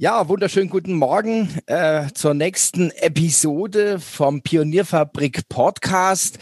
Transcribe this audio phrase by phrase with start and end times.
[0.00, 6.38] Ja, wunderschönen guten Morgen äh, zur nächsten Episode vom Pionierfabrik Podcast.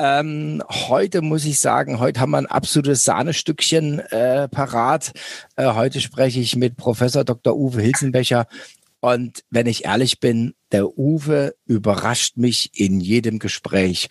[0.00, 5.12] Ähm, heute muss ich sagen, heute haben wir ein absolutes Sahnestückchen äh, parat.
[5.54, 7.54] Äh, heute spreche ich mit Professor Dr.
[7.54, 8.48] Uwe Hilsenbecher.
[8.98, 14.08] Und wenn ich ehrlich bin, der Uwe überrascht mich in jedem Gespräch.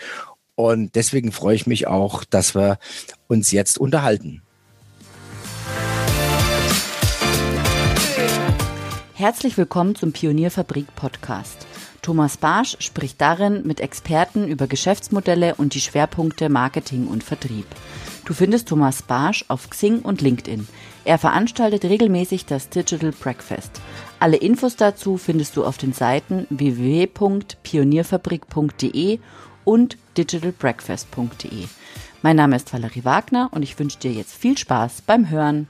[0.56, 2.80] Und deswegen freue ich mich auch, dass wir
[3.28, 4.44] uns jetzt unterhalten.
[9.18, 11.66] Herzlich willkommen zum Pionierfabrik Podcast.
[12.04, 17.66] Thomas Barsch spricht darin mit Experten über Geschäftsmodelle und die Schwerpunkte Marketing und Vertrieb.
[18.26, 20.68] Du findest Thomas Barsch auf Xing und LinkedIn.
[21.04, 23.82] Er veranstaltet regelmäßig das Digital Breakfast.
[24.20, 29.20] Alle Infos dazu findest du auf den Seiten www.pionierfabrik.de
[29.66, 31.66] und digitalbreakfast.de.
[32.22, 35.68] Mein Name ist Valerie Wagner und ich wünsche dir jetzt viel Spaß beim Hören.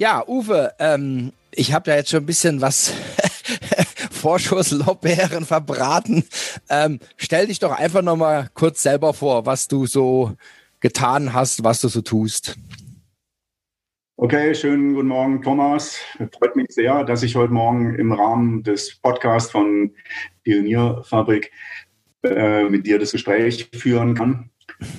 [0.00, 2.94] Ja, Uwe, ähm, ich habe ja jetzt schon ein bisschen was
[4.10, 6.24] Vorschusslorbeeren verbraten.
[6.70, 10.32] Ähm, stell dich doch einfach noch mal kurz selber vor, was du so
[10.80, 12.56] getan hast, was du so tust.
[14.16, 15.98] Okay, schönen guten Morgen, Thomas.
[16.32, 19.94] Freut mich sehr, dass ich heute Morgen im Rahmen des Podcasts von
[20.44, 21.52] Pionierfabrik
[22.22, 24.50] äh, mit dir das Gespräch führen kann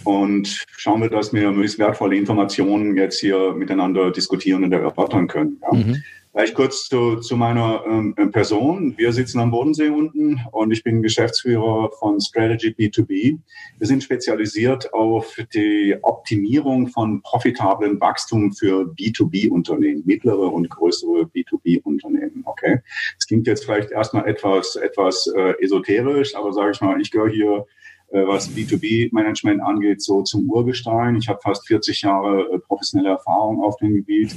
[0.04, 5.62] und schauen wir, dass wir möglichst wertvolle Informationen jetzt hier miteinander diskutieren und erörtern können.
[5.62, 5.78] Ja.
[5.78, 6.04] Mhm.
[6.32, 8.98] Vielleicht kurz zu, zu meiner ähm, Person.
[8.98, 13.38] Wir sitzen am Bodensee unten und ich bin Geschäftsführer von Strategy B2B.
[13.78, 22.44] Wir sind spezialisiert auf die Optimierung von profitablen Wachstum für B2B-Unternehmen, mittlere und größere B2B-Unternehmen.
[22.45, 22.80] Okay,
[23.18, 27.30] das klingt jetzt vielleicht erstmal etwas etwas äh, esoterisch, aber sage ich mal, ich gehöre
[27.30, 27.66] hier
[28.12, 31.16] was B2B-Management angeht, so zum Urgestein.
[31.16, 34.36] Ich habe fast 40 Jahre äh, professionelle Erfahrung auf dem Gebiet,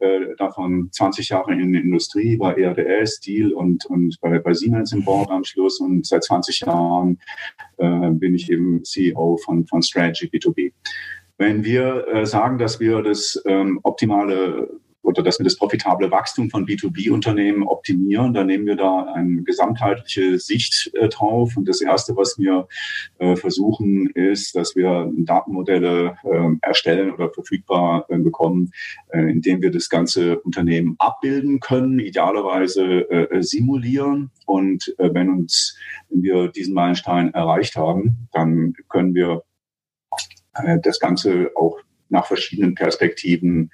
[0.00, 4.92] äh, davon 20 Jahre in der Industrie, bei ERDS, Deal und, und bei, bei Siemens
[4.92, 5.80] im Board am Schluss.
[5.80, 7.18] Und seit 20 Jahren
[7.76, 10.72] äh, bin ich eben CEO von, von Strategy B2B.
[11.38, 14.68] Wenn wir äh, sagen, dass wir das ähm, optimale
[15.04, 18.32] oder dass wir das profitable Wachstum von B2B-Unternehmen optimieren.
[18.32, 21.56] Da nehmen wir da eine gesamtheitliche Sicht äh, drauf.
[21.56, 22.66] Und das Erste, was wir
[23.18, 28.72] äh, versuchen, ist, dass wir Datenmodelle äh, erstellen oder verfügbar äh, bekommen,
[29.12, 34.30] äh, indem wir das ganze Unternehmen abbilden können, idealerweise äh, simulieren.
[34.46, 35.76] Und wenn uns,
[36.08, 39.42] wenn wir diesen Meilenstein erreicht haben, dann können wir
[40.82, 41.78] das Ganze auch
[42.08, 43.70] nach verschiedenen Perspektiven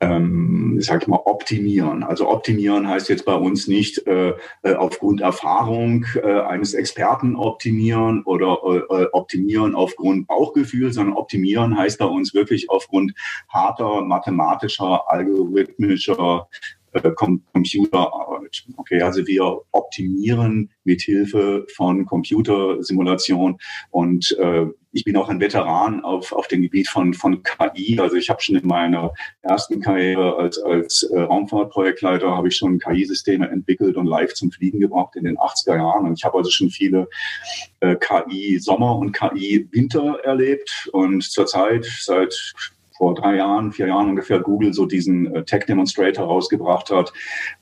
[0.00, 2.02] ähm, sag ich mal, optimieren.
[2.02, 8.22] Also optimieren heißt jetzt bei uns nicht äh, äh aufgrund Erfahrung äh, eines Experten optimieren
[8.24, 13.12] oder äh, äh, optimieren aufgrund Bauchgefühl, sondern optimieren heißt bei uns wirklich aufgrund
[13.48, 16.48] harter mathematischer, algorithmischer
[16.92, 18.64] äh, Computerarbeit.
[18.76, 23.58] Okay, also wir optimieren mit Hilfe von Computersimulation
[23.90, 28.00] und äh, ich bin auch ein Veteran auf, auf dem Gebiet von, von KI.
[28.00, 29.12] Also ich habe schon in meiner
[29.42, 34.80] ersten Karriere als, als äh, Raumfahrtprojektleiter habe ich schon KI-Systeme entwickelt und live zum Fliegen
[34.80, 36.06] gebracht in den 80er Jahren.
[36.06, 37.08] Und ich habe also schon viele
[37.80, 40.88] äh, KI-Sommer und KI-Winter erlebt.
[40.92, 42.54] Und zurzeit, seit
[42.98, 47.12] vor drei Jahren, vier Jahren ungefähr Google so diesen äh, Tech Demonstrator rausgebracht hat,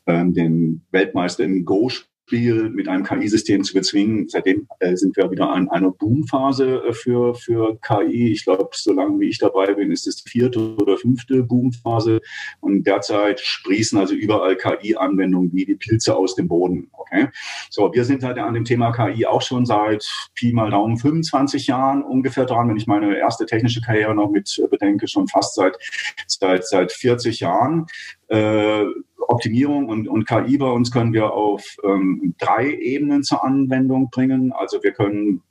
[0.06, 1.91] ähm, den Weltmeister im Go
[2.26, 4.28] Spiel mit einem KI-System zu bezwingen.
[4.28, 8.32] Seitdem äh, sind wir wieder an einer Boomphase äh, für, für KI.
[8.32, 12.20] Ich glaube, solange wie ich dabei bin, ist es vierte oder fünfte Boomphase.
[12.59, 16.91] Und derzeit sprießen also überall KI-Anwendungen wie die Pilze aus dem Boden.
[16.94, 17.28] Okay?
[17.70, 20.04] So, wir sind halt an dem Thema KI auch schon seit
[20.34, 24.58] Pi mal Daumen 25 Jahren ungefähr dran, wenn ich meine erste technische Karriere noch mit
[24.58, 25.78] äh, bedenke, schon fast seit,
[26.26, 27.87] seit, seit 40 Jahren.
[28.26, 28.84] Äh,
[29.28, 34.53] Optimierung und, und KI bei uns können wir auf ähm, drei Ebenen zur Anwendung bringen.
[34.53, 35.42] Also wir können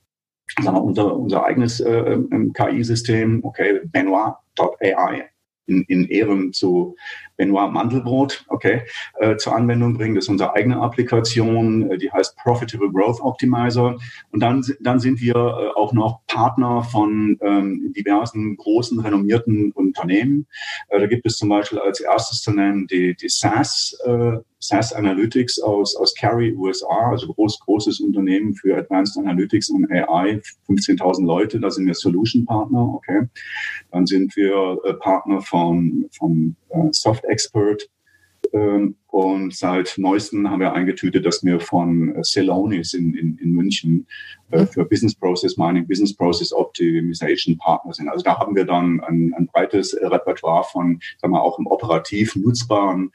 [0.61, 5.29] sagen wir, unser, unser eigenes äh, ähm, KI-System, okay, Benoit.ai
[5.67, 6.95] in, in Ehren zu
[7.37, 8.83] Benoit Mandelbrot, okay,
[9.19, 10.15] äh, zur Anwendung bringen.
[10.15, 13.97] Das ist unsere eigene Applikation, äh, die heißt Profitable Growth Optimizer.
[14.31, 20.47] Und dann, dann sind wir äh, auch noch Partner von ähm, diversen großen, renommierten Unternehmen.
[20.89, 24.93] Äh, da gibt es zum Beispiel als erstes zu nennen die, die SAS, äh, SAS
[24.93, 31.25] Analytics aus, aus Cary, USA, also groß, großes Unternehmen für Advanced Analytics und AI, 15.000
[31.25, 33.27] Leute, da sind wir Solution Partner, okay.
[33.91, 37.89] Dann sind wir äh, Partner von, von äh, Soft Expert.
[38.53, 44.07] Ähm, und seit neuestem haben wir eingetütet, dass wir von Celonis in, in, in München
[44.51, 44.67] äh, mhm.
[44.67, 48.09] für Business Process Mining, Business Process Optimization Partner sind.
[48.09, 52.35] Also da haben wir dann ein, ein breites Repertoire von, sagen wir, auch im operativ
[52.35, 53.11] nutzbaren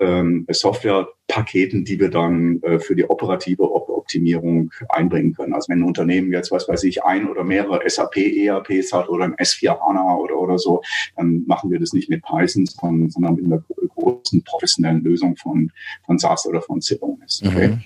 [0.00, 5.54] ähm, Softwarepaketen, die wir dann äh, für die operative Op Optimierung einbringen können.
[5.54, 9.24] Also wenn ein Unternehmen jetzt, was weiß ich, ein oder mehrere SAP ERPs hat oder
[9.24, 10.82] ein S4 HANA oder, oder so,
[11.16, 13.64] dann machen wir das nicht mit Python, sondern, sondern mit einer
[13.94, 15.72] großen professionellen Lösung von,
[16.04, 17.42] von SaaS oder von Celonis.
[17.44, 17.68] Okay?
[17.68, 17.80] Mhm.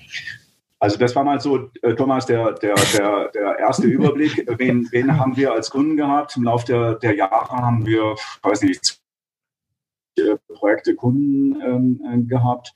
[0.81, 4.45] Also das war mal so, äh, Thomas, der, der, der, der erste Überblick.
[4.59, 6.37] Wen, wen haben wir als Kunden gehabt?
[6.37, 9.01] Im Laufe der, der Jahre haben wir, weiß nicht,
[10.53, 12.75] Projekte Kunden ähm, äh, gehabt.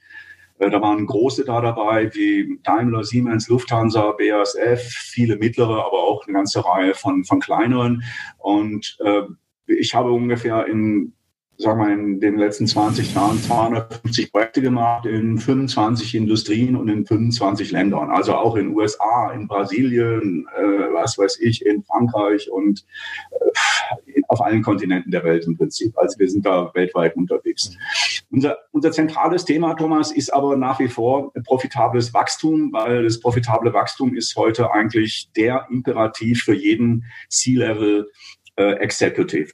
[0.62, 6.24] Äh, da waren große da dabei, wie Daimler, Siemens, Lufthansa, BASF, viele mittlere, aber auch
[6.26, 8.04] eine ganze Reihe von, von kleineren.
[8.38, 9.22] Und äh,
[9.66, 11.12] ich habe ungefähr in
[11.58, 17.06] sagen wir, in den letzten 20 Jahren 250 Projekte gemacht in 25 Industrien und in
[17.06, 18.10] 25 Ländern.
[18.10, 20.62] Also auch in USA, in Brasilien, äh,
[20.92, 22.84] was weiß ich, in Frankreich und
[23.30, 23.50] äh,
[24.32, 25.96] auf allen Kontinenten der Welt im Prinzip.
[25.98, 27.76] Also wir sind da weltweit unterwegs.
[28.30, 33.74] Unser, unser zentrales Thema, Thomas, ist aber nach wie vor profitables Wachstum, weil das profitable
[33.74, 38.10] Wachstum ist heute eigentlich der Imperativ für jeden C-Level
[38.56, 39.52] äh, Executive.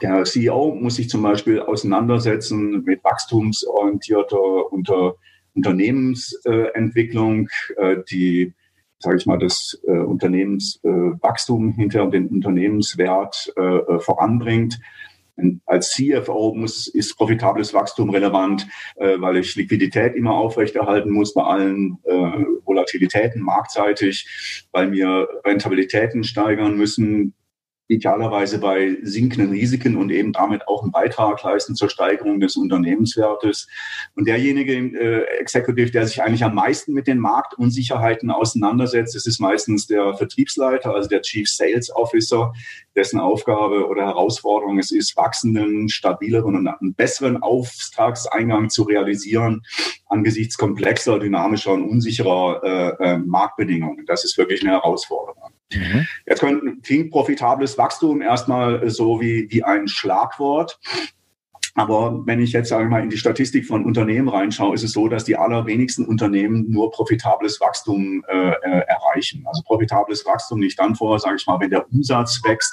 [0.00, 5.16] Der CEO muss sich zum Beispiel auseinandersetzen mit wachstumsorientierter Unter
[5.54, 8.54] Unternehmensentwicklung, äh, die,
[8.98, 14.80] sage ich mal, das äh, Unternehmenswachstum hinter den Unternehmenswert äh, voranbringt.
[15.66, 18.66] Als CFO muss, ist profitables Wachstum relevant,
[18.96, 21.98] weil ich Liquidität immer aufrechterhalten muss bei allen
[22.64, 27.34] Volatilitäten marktseitig, weil wir Rentabilitäten steigern müssen,
[27.88, 33.68] idealerweise bei sinkenden Risiken und eben damit auch einen Beitrag leisten zur Steigerung des Unternehmenswertes.
[34.14, 39.40] Und derjenige äh, Executive, der sich eigentlich am meisten mit den Marktunsicherheiten auseinandersetzt, das ist
[39.40, 42.52] meistens der Vertriebsleiter, also der Chief Sales Officer,
[42.94, 49.62] dessen Aufgabe oder Herausforderung es ist, wachsenden, stabileren und einen besseren Auftragseingang zu realisieren
[50.08, 54.06] angesichts komplexer, dynamischer und unsicherer äh, äh, Marktbedingungen.
[54.06, 55.55] Das ist wirklich eine Herausforderung.
[55.72, 56.06] Mhm.
[56.26, 56.44] Jetzt
[56.82, 60.78] klingt profitables Wachstum erstmal so wie, wie ein Schlagwort.
[61.76, 64.92] Aber wenn ich jetzt sage ich mal in die Statistik von Unternehmen reinschaue, ist es
[64.92, 69.44] so, dass die allerwenigsten Unternehmen nur profitables Wachstum äh, äh, erreichen.
[69.46, 72.72] Also profitables Wachstum nicht dann vor, sage ich mal, wenn der Umsatz wächst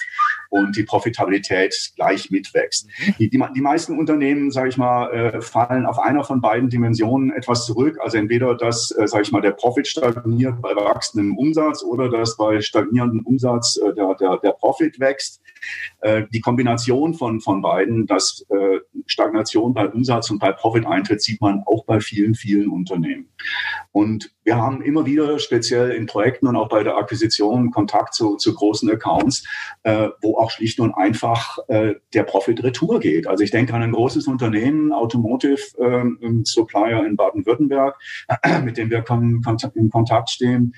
[0.53, 2.87] und die Profitabilität gleich mitwächst.
[2.87, 3.15] Mhm.
[3.19, 7.31] Die, die, die meisten Unternehmen, sage ich mal, äh, fallen auf einer von beiden Dimensionen
[7.31, 7.97] etwas zurück.
[8.01, 12.37] Also entweder dass, äh, sage ich mal, der Profit stagniert bei wachsendem Umsatz oder dass
[12.37, 15.41] bei stagnierendem Umsatz äh, der, der, der Profit wächst.
[16.01, 21.21] Äh, die Kombination von, von beiden, dass äh, Stagnation bei Umsatz und bei Profit eintritt,
[21.21, 23.29] sieht man auch bei vielen, vielen Unternehmen.
[23.91, 28.35] Und wir haben immer wieder speziell in Projekten und auch bei der Akquisition Kontakt zu,
[28.37, 29.45] zu großen Accounts,
[29.83, 33.27] äh, wo auch schlicht und einfach äh, der Profit retour geht.
[33.27, 36.03] Also ich denke an ein großes Unternehmen, Automotive äh,
[36.43, 37.97] Supplier in Baden-Württemberg,
[38.63, 39.03] mit dem wir
[39.75, 40.75] in Kontakt stehen,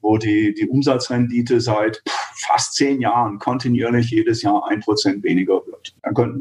[0.00, 2.02] wo die, die Umsatzrendite seit
[2.34, 5.94] fast zehn Jahren kontinuierlich jedes Jahr ein Prozent weniger wird.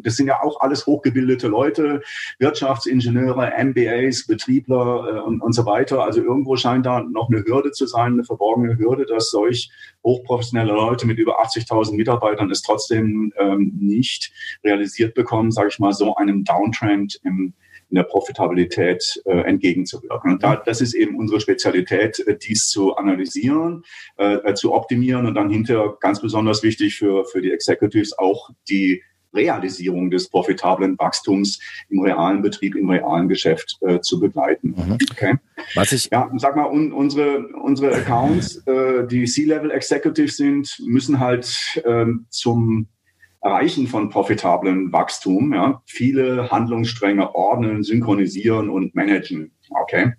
[0.04, 2.02] Das sind ja auch alles hochgebildete Leute,
[2.40, 6.04] Wirtschaftsingenieure, MBAs, Betriebler äh, und, und so weiter.
[6.04, 9.70] Also irgendwo scheint da noch eine Hürde zu sein, eine verborgene Hürde, dass solch
[10.04, 14.32] hochprofessionelle Leute mit über 80.000 Mitarbeitern es trotzdem ähm, nicht
[14.64, 17.54] realisiert bekommen, sage ich mal, so einem Downtrend im
[17.90, 20.34] in der Profitabilität äh, entgegenzuwirken.
[20.34, 23.84] Und da, das ist eben unsere Spezialität, äh, dies zu analysieren,
[24.18, 29.04] äh, zu optimieren und dann hinterher ganz besonders wichtig für, für die Executives auch die
[29.38, 34.76] Realisierung des profitablen Wachstums im realen Betrieb, im realen Geschäft äh, zu begleiten.
[34.76, 34.98] Mhm.
[35.12, 35.36] Okay.
[35.76, 41.20] Was ich ja, sag mal, un, unsere, unsere Accounts, äh, die C-Level Executives sind, müssen
[41.20, 42.88] halt äh, zum
[43.42, 49.52] Erreichen von profitablen Wachstum, ja, viele Handlungsstränge ordnen, synchronisieren und managen.
[49.70, 50.14] Okay.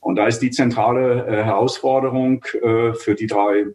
[0.00, 3.66] Und da ist die zentrale äh, Herausforderung äh, für die drei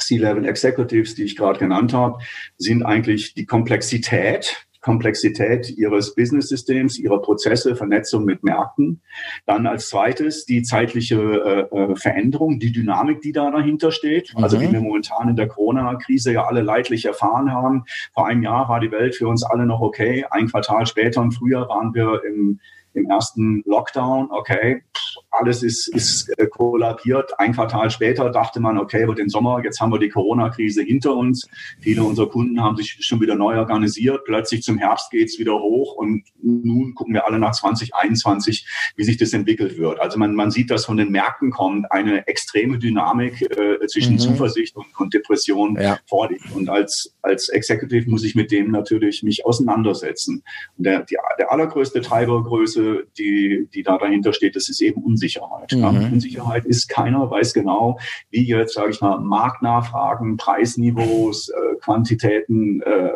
[0.00, 2.18] C-Level Executives, die ich gerade genannt habe,
[2.56, 9.02] sind eigentlich die Komplexität Komplexität ihres Business-Systems, ihrer Prozesse, Vernetzung mit Märkten.
[9.46, 14.32] Dann als zweites die zeitliche äh, äh Veränderung, die Dynamik, die da dahinter steht.
[14.34, 14.50] Also mhm.
[14.50, 17.84] Also wie wir momentan in der Corona-Krise ja alle leidlich erfahren haben.
[18.12, 20.24] Vor einem Jahr war die Welt für uns alle noch okay.
[20.28, 22.58] Ein Quartal später im Frühjahr waren wir im
[22.94, 24.82] im ersten Lockdown, okay,
[25.30, 27.38] alles ist, ist äh, kollabiert.
[27.38, 31.14] Ein Quartal später dachte man, okay, über den Sommer, jetzt haben wir die Corona-Krise hinter
[31.14, 31.48] uns.
[31.80, 34.24] Viele unserer Kunden haben sich schon wieder neu organisiert.
[34.24, 38.66] Plötzlich zum Herbst geht's wieder hoch und nun gucken wir alle nach 2021,
[38.96, 40.00] wie sich das entwickelt wird.
[40.00, 44.18] Also man, man sieht, dass von den Märkten kommt eine extreme Dynamik äh, zwischen mhm.
[44.18, 45.98] Zuversicht und, und Depression ja.
[46.06, 46.50] vorliegt.
[46.54, 50.42] Und als, als Executive muss ich mit dem natürlich mich auseinandersetzen.
[50.76, 52.79] Und der, die, der allergrößte Treibergröße,
[53.18, 55.72] die, die da dahinter steht, das ist eben Unsicherheit.
[55.72, 55.78] Mhm.
[55.78, 55.88] Ja.
[55.88, 57.98] Unsicherheit ist keiner weiß genau,
[58.30, 63.10] wie jetzt, sage ich mal, Marktnachfragen, Preisniveaus, äh, Quantitäten, äh,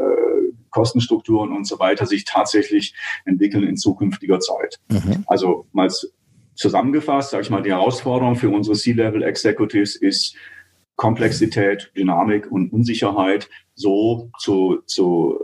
[0.70, 2.94] Kostenstrukturen und so weiter sich tatsächlich
[3.24, 4.80] entwickeln in zukünftiger Zeit.
[4.88, 5.24] Mhm.
[5.26, 5.88] Also mal
[6.54, 10.36] zusammengefasst, sage ich mal, die Herausforderung für unsere C-Level Executives ist
[10.96, 15.38] Komplexität, Dynamik und Unsicherheit so zu, zu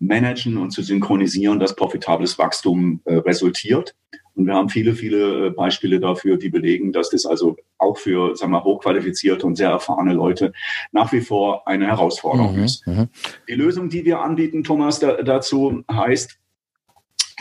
[0.00, 3.94] managen und zu synchronisieren, dass profitables Wachstum äh, resultiert.
[4.34, 8.34] Und wir haben viele, viele äh, Beispiele dafür, die belegen, dass das also auch für
[8.34, 10.52] sagen wir, hochqualifizierte und sehr erfahrene Leute
[10.92, 12.86] nach wie vor eine Herausforderung mhm, ist.
[12.86, 13.08] Mhm.
[13.48, 16.38] Die Lösung, die wir anbieten, Thomas, da, dazu heißt,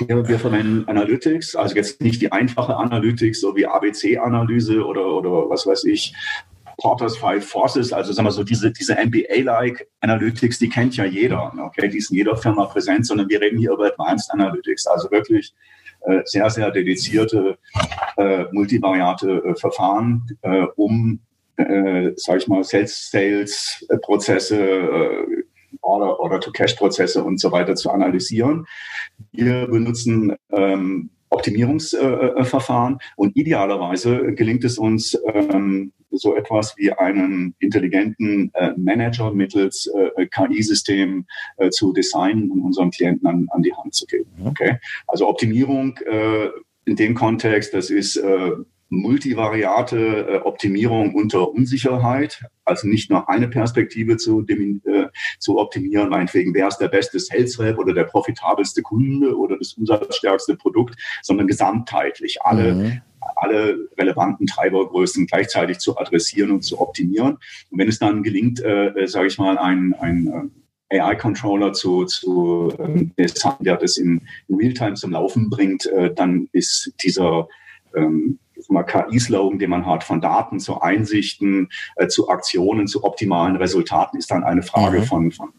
[0.07, 5.49] wir, wir, verwenden Analytics, also jetzt nicht die einfache Analytics, so wie ABC-Analyse oder, oder
[5.49, 6.13] was weiß ich,
[6.79, 11.53] Porter's Five Forces, also sagen wir so diese, diese MBA-like Analytics, die kennt ja jeder,
[11.59, 15.11] okay, die ist in jeder Firma präsent, sondern wir reden hier über Advanced Analytics, also
[15.11, 15.53] wirklich
[16.01, 17.57] äh, sehr, sehr dedizierte
[18.17, 21.19] äh, multivariate äh, Verfahren, äh, um,
[21.57, 25.43] äh, sage ich mal, Sales-Prozesse, äh,
[25.81, 28.65] Order, Order-to-Cash-Prozesse und so weiter zu analysieren.
[29.31, 38.51] Wir benutzen ähm, Optimierungsverfahren und idealerweise gelingt es uns, ähm, so etwas wie einen intelligenten
[38.53, 41.25] äh, Manager mittels äh, KI-System
[41.57, 44.29] äh, zu designen und unseren Klienten an, an die Hand zu geben.
[44.45, 44.77] Okay?
[45.07, 45.99] Also Optimierung
[46.85, 48.19] in dem Kontext, das ist
[48.89, 55.07] multivariate äh, Optimierung unter Unsicherheit, also nicht nur eine Perspektive zu, äh,
[55.39, 59.73] zu optimieren, meinetwegen, wer ist der beste Sales Rep oder der profitabelste Kunde oder das
[59.73, 63.01] umsatzstärkste Produkt, sondern gesamtheitlich alle, mhm
[63.35, 67.37] alle relevanten Treibergrößen gleichzeitig zu adressieren und zu optimieren.
[67.69, 70.51] Und wenn es dann gelingt, äh, äh sage ich mal, ein, ein
[70.89, 76.13] äh, AI-Controller zu, zu äh, designen, der das in, in Realtime zum Laufen bringt, äh,
[76.13, 77.47] dann ist dieser
[77.95, 84.17] ähm, KI-Slogan, den man hat, von Daten zu Einsichten, äh, zu Aktionen, zu optimalen Resultaten,
[84.17, 85.03] ist dann eine Frage mhm.
[85.03, 85.49] von, von,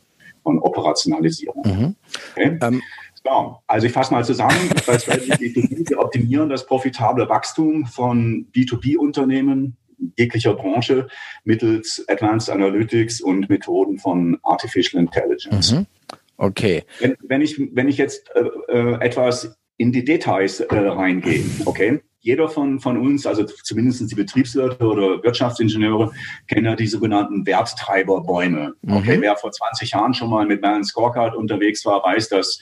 [0.43, 1.63] von Operationalisierung.
[1.65, 1.97] Mhm.
[2.37, 2.59] Okay?
[2.63, 2.83] Ähm,
[3.25, 4.71] ja, also ich fasse mal zusammen.
[4.71, 9.77] Wir optimieren das profitable Wachstum von B2B-Unternehmen
[10.17, 11.09] jeglicher Branche
[11.45, 15.73] mittels Advanced Analytics und Methoden von Artificial Intelligence.
[15.73, 15.87] Mhm.
[16.37, 16.85] Okay.
[17.01, 22.01] Wenn, wenn, ich, wenn ich jetzt äh, äh etwas in die Details äh, reingehe, okay,
[22.21, 26.13] jeder von, von uns, also zumindest die Betriebswirte oder Wirtschaftsingenieure,
[26.47, 28.75] kennen ja die sogenannten Werttreiberbäume.
[28.87, 29.23] Okay, mhm.
[29.23, 32.61] wer vor 20 Jahren schon mal mit Balance Scorecard unterwegs war, weiß, dass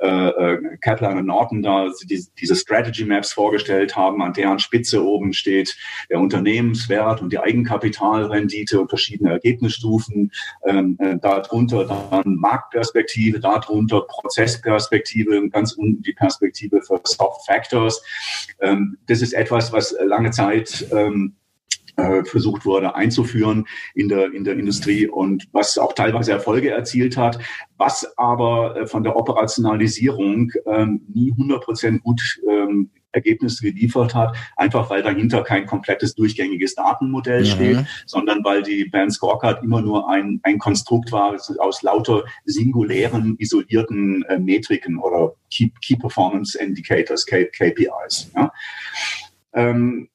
[0.00, 5.04] äh, äh, Kaplan und Norton da die, diese Strategy Maps vorgestellt haben, an deren Spitze
[5.04, 5.76] oben steht
[6.10, 10.32] der Unternehmenswert und die Eigenkapitalrendite und verschiedene Ergebnisstufen.
[10.66, 18.02] Ähm, äh, darunter dann Marktperspektive, darunter Prozessperspektive und ganz unten die Perspektive für Soft Factors.
[18.60, 21.34] Ähm, das ist etwas, was lange Zeit ähm,
[21.98, 27.16] äh, versucht wurde einzuführen in der, in der Industrie und was auch teilweise Erfolge erzielt
[27.16, 27.38] hat,
[27.76, 34.36] was aber äh, von der Operationalisierung ähm, nie 100 Prozent gut ähm, Ergebnisse geliefert hat,
[34.56, 37.46] einfach weil dahinter kein komplettes durchgängiges Datenmodell mhm.
[37.46, 43.36] steht, sondern weil die Band Scorecard immer nur ein, ein Konstrukt war aus lauter singulären,
[43.38, 48.30] isolierten äh, Metriken oder Key, Key Performance Indicators, KPIs.
[48.36, 48.52] Ja.
[49.54, 50.10] Ähm,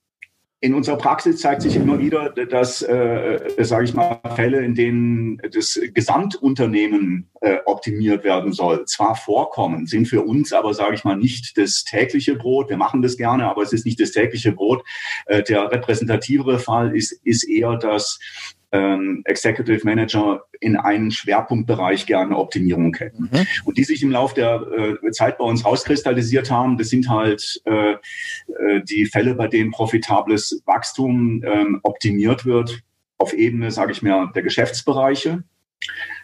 [0.64, 5.42] in unserer Praxis zeigt sich immer wieder, dass, äh, sage ich mal, Fälle, in denen
[5.52, 11.18] das Gesamtunternehmen äh, optimiert werden soll, zwar vorkommen, sind für uns aber, sage ich mal,
[11.18, 12.70] nicht das tägliche Brot.
[12.70, 14.86] Wir machen das gerne, aber es ist nicht das tägliche Brot.
[15.26, 18.18] Äh, der repräsentativere Fall ist, ist eher, ähm,
[19.26, 23.30] Executive Manager in einen Schwerpunktbereich gerne Optimierung hätten.
[23.32, 23.48] Mhm.
[23.66, 27.62] Und die sich im Laufe der äh, Zeit bei uns rauskristallisiert haben, das sind halt
[27.66, 27.98] äh, äh,
[28.84, 32.82] die Fälle, bei denen profitables Wachstum ähm, optimiert wird
[33.18, 35.44] auf Ebene, sage ich mal, der Geschäftsbereiche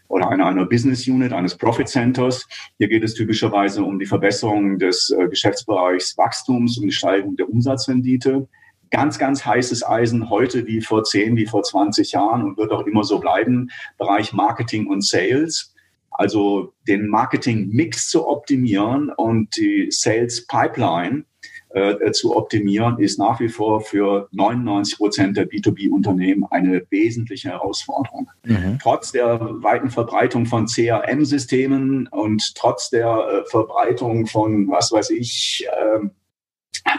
[0.08, 2.48] oder einer, einer Business Unit, eines Profit Centers.
[2.78, 7.50] Hier geht es typischerweise um die Verbesserung des äh, Geschäftsbereichs Wachstums, um die Steigerung der
[7.50, 8.48] Umsatzrendite
[8.92, 12.86] ganz, ganz heißes Eisen heute wie vor 10, wie vor 20 Jahren und wird auch
[12.86, 15.74] immer so bleiben, Bereich Marketing und Sales.
[16.12, 21.24] Also den Marketing-Mix zu optimieren und die Sales Pipeline
[21.70, 28.30] äh, zu optimieren, ist nach wie vor für 99 Prozent der B2B-Unternehmen eine wesentliche Herausforderung.
[28.44, 28.80] Mhm.
[28.82, 33.08] Trotz der weiten Verbreitung von CRM-Systemen und trotz der
[33.46, 36.08] äh, Verbreitung von, was weiß ich, äh,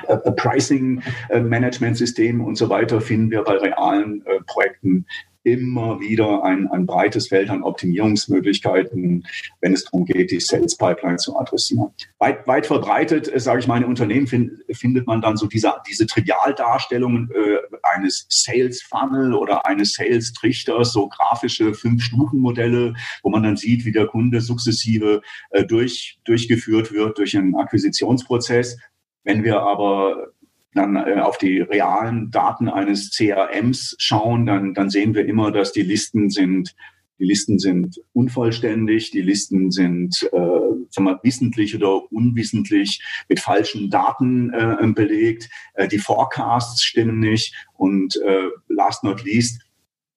[0.09, 5.07] äh, Pricing-Management-Systemen und so weiter finden wir bei realen äh, Projekten
[5.43, 9.27] immer wieder ein, ein breites Feld an Optimierungsmöglichkeiten,
[9.61, 11.89] wenn es darum geht, die Sales Pipeline zu adressieren.
[12.19, 15.73] Weit, weit verbreitet, äh, sage ich mal, in Unternehmen find, findet man dann so diese,
[15.89, 23.43] diese Trivialdarstellungen äh, eines Sales Funnel oder eines Sales Trichters, so grafische Fünf-Stufen-Modelle, wo man
[23.43, 28.77] dann sieht, wie der Kunde sukzessive äh, durch, durchgeführt wird durch einen Akquisitionsprozess.
[29.25, 30.29] Wenn wir aber
[30.75, 35.73] dann äh, auf die realen Daten eines CRMs schauen, dann, dann sehen wir immer, dass
[35.73, 36.75] die Listen sind,
[37.19, 40.61] die Listen sind unvollständig, die Listen sind äh,
[40.91, 47.55] sagen wir, wissentlich oder unwissentlich mit falschen Daten äh, belegt, äh, die Forecasts stimmen nicht.
[47.75, 49.61] Und äh, last not least,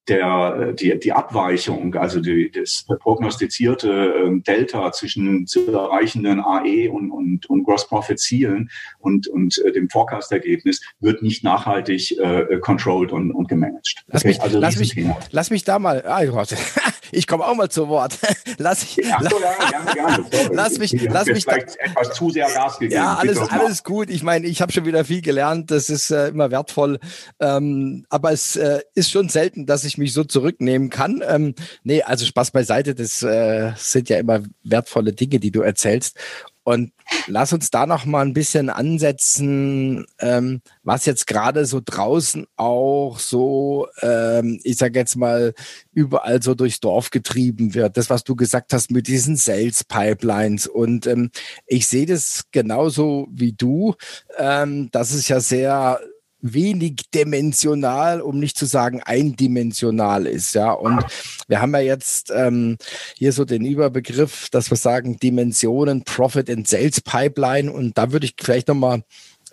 [0.08, 7.10] der, die, die Abweichung, also die, das prognostizierte ähm, Delta zwischen zu erreichenden AE und,
[7.10, 13.12] und, und Gross Profit Zielen und, und äh, dem Forecast-Ergebnis wird nicht nachhaltig äh, controlled
[13.12, 14.04] und, und gemanagt.
[14.08, 14.94] Lass, okay, mich, also lass, mich,
[15.30, 16.22] lass mich da mal, ah,
[17.14, 18.18] ich komme auch mal zu Wort.
[18.58, 20.24] Lass, ich, ja, so, ja, gerne, gerne.
[20.52, 23.02] lass mich, ich lass mich vielleicht da, etwas zu sehr Gas gegeben.
[23.02, 24.10] Ja, alles, alles gut.
[24.10, 25.70] Ich meine, ich habe schon wieder viel gelernt.
[25.70, 27.00] Das ist äh, immer wertvoll.
[27.40, 31.22] Ähm, aber es äh, ist schon selten, dass ich ich mich so zurücknehmen kann.
[31.26, 36.18] Ähm, nee, also Spaß beiseite, das äh, sind ja immer wertvolle Dinge, die du erzählst.
[36.64, 36.92] Und
[37.26, 43.18] lass uns da noch mal ein bisschen ansetzen, ähm, was jetzt gerade so draußen auch
[43.18, 45.54] so, ähm, ich sage jetzt mal,
[45.92, 47.96] überall so durchs Dorf getrieben wird.
[47.96, 50.66] Das, was du gesagt hast mit diesen Sales Pipelines.
[50.66, 51.30] Und ähm,
[51.66, 53.94] ich sehe das genauso wie du.
[54.38, 56.00] Ähm, das ist ja sehr
[56.44, 60.54] wenig dimensional, um nicht zu sagen eindimensional ist.
[60.54, 61.02] Ja, und
[61.48, 62.76] wir haben ja jetzt ähm,
[63.16, 67.72] hier so den Überbegriff, dass wir sagen Dimensionen, Profit and Sales Pipeline.
[67.72, 69.02] Und da würde ich vielleicht nochmal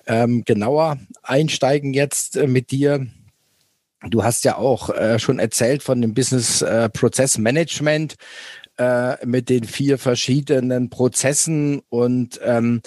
[0.06, 3.08] ähm, genauer einsteigen jetzt äh, mit dir.
[4.10, 8.16] Du hast ja auch äh, schon erzählt von dem Business äh, Prozess Management
[8.78, 12.82] äh, mit den vier verschiedenen Prozessen und ähm,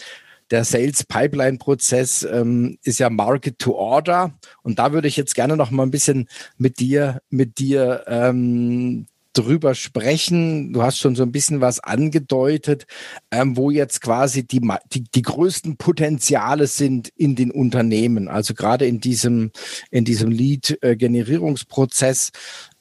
[0.54, 4.38] der Sales Pipeline Prozess ähm, ist ja Market to Order.
[4.62, 9.06] Und da würde ich jetzt gerne noch mal ein bisschen mit dir, mit dir ähm,
[9.32, 10.72] drüber sprechen.
[10.72, 12.86] Du hast schon so ein bisschen was angedeutet,
[13.32, 14.60] ähm, wo jetzt quasi die,
[14.92, 18.28] die, die größten Potenziale sind in den Unternehmen.
[18.28, 19.50] Also gerade in diesem,
[19.90, 22.30] in diesem Lead-Generierungsprozess.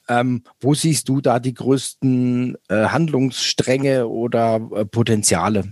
[0.06, 5.64] Ähm, wo siehst du da die größten äh, Handlungsstränge oder äh, Potenziale?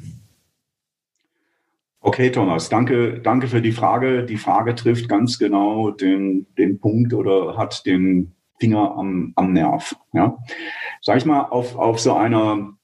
[2.05, 4.25] Okay, Thomas, danke, danke für die Frage.
[4.25, 9.95] Die Frage trifft ganz genau den, den Punkt oder hat den Finger am, am Nerv.
[10.13, 10.37] Ja?
[11.01, 12.77] Sag ich mal, auf, auf so einer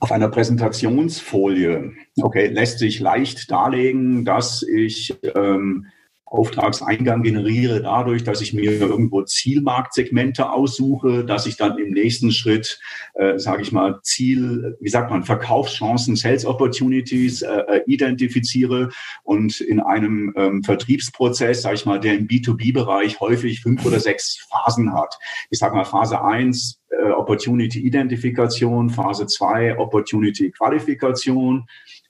[0.00, 5.86] auf einer Präsentationsfolie, okay, lässt sich leicht darlegen, dass ich ähm,
[6.30, 12.80] Auftragseingang generiere dadurch, dass ich mir irgendwo Zielmarktsegmente aussuche, dass ich dann im nächsten Schritt,
[13.14, 18.90] äh, sage ich mal, Ziel, wie sagt man, Verkaufschancen, Sales Opportunities äh, äh identifiziere
[19.22, 24.46] und in einem ähm, Vertriebsprozess, sage ich mal, der im B2B-Bereich häufig fünf oder sechs
[24.50, 25.18] Phasen hat.
[25.50, 31.66] Ich sage mal Phase eins äh, Opportunity Identifikation, Phase zwei Opportunity Qualifikation,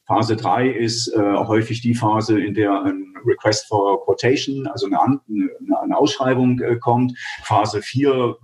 [0.08, 4.98] Phase 3 ist äh, häufig die Phase, in der ein Request for Quotation, also eine,
[4.98, 7.16] eine, eine Ausschreibung äh, kommt.
[7.42, 8.36] Phase 4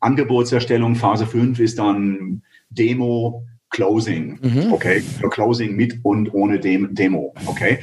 [0.00, 0.94] Angebotserstellung.
[0.94, 4.72] Phase 5 ist dann Demo, Closing, mhm.
[4.72, 7.78] okay, Closing mit und ohne Dem Demo, okay.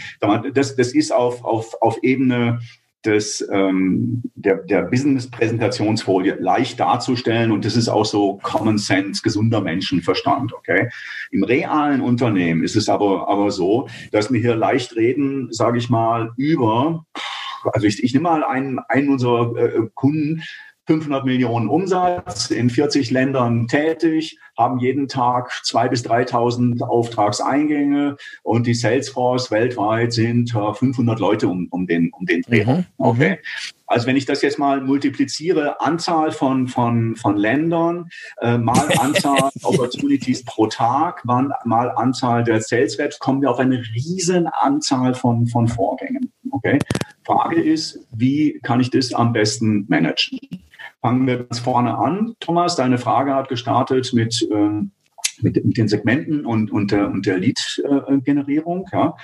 [0.54, 2.60] Das, das ist auf, auf, auf Ebene
[3.06, 9.62] des, ähm, der, der Business-Präsentationsfolie leicht darzustellen und das ist auch so Common Sense, gesunder
[9.62, 10.90] Menschenverstand, okay?
[11.32, 15.90] Im realen Unternehmen ist es aber, aber so, dass wir hier leicht reden, sage ich
[15.90, 17.06] mal, über,
[17.64, 20.44] also ich, ich nehme mal einen, einen unserer äh, Kunden,
[20.90, 28.66] 500 Millionen Umsatz, in 40 Ländern tätig, haben jeden Tag 2.000 bis 3.000 Auftragseingänge und
[28.66, 32.66] die Salesforce weltweit sind 500 Leute um, um den, um den Dreh.
[32.66, 32.86] Mhm, mhm.
[32.98, 33.38] Okay.
[33.86, 38.10] Also wenn ich das jetzt mal multipliziere, Anzahl von, von, von Ländern,
[38.42, 43.60] äh, mal Anzahl Opportunities pro Tag, mal, mal Anzahl der Sales Reps, kommen wir auf
[43.60, 46.32] eine riesen Anzahl von, von Vorgängen.
[46.50, 46.80] Okay.
[47.26, 50.40] Frage ist, wie kann ich das am besten managen?
[51.02, 52.36] Fangen wir ganz vorne an.
[52.40, 54.92] Thomas, deine Frage hat gestartet mit, ähm,
[55.42, 58.88] mit, mit den Segmenten und, und der, und der Lead-Generierung.
[58.92, 59.16] Ja.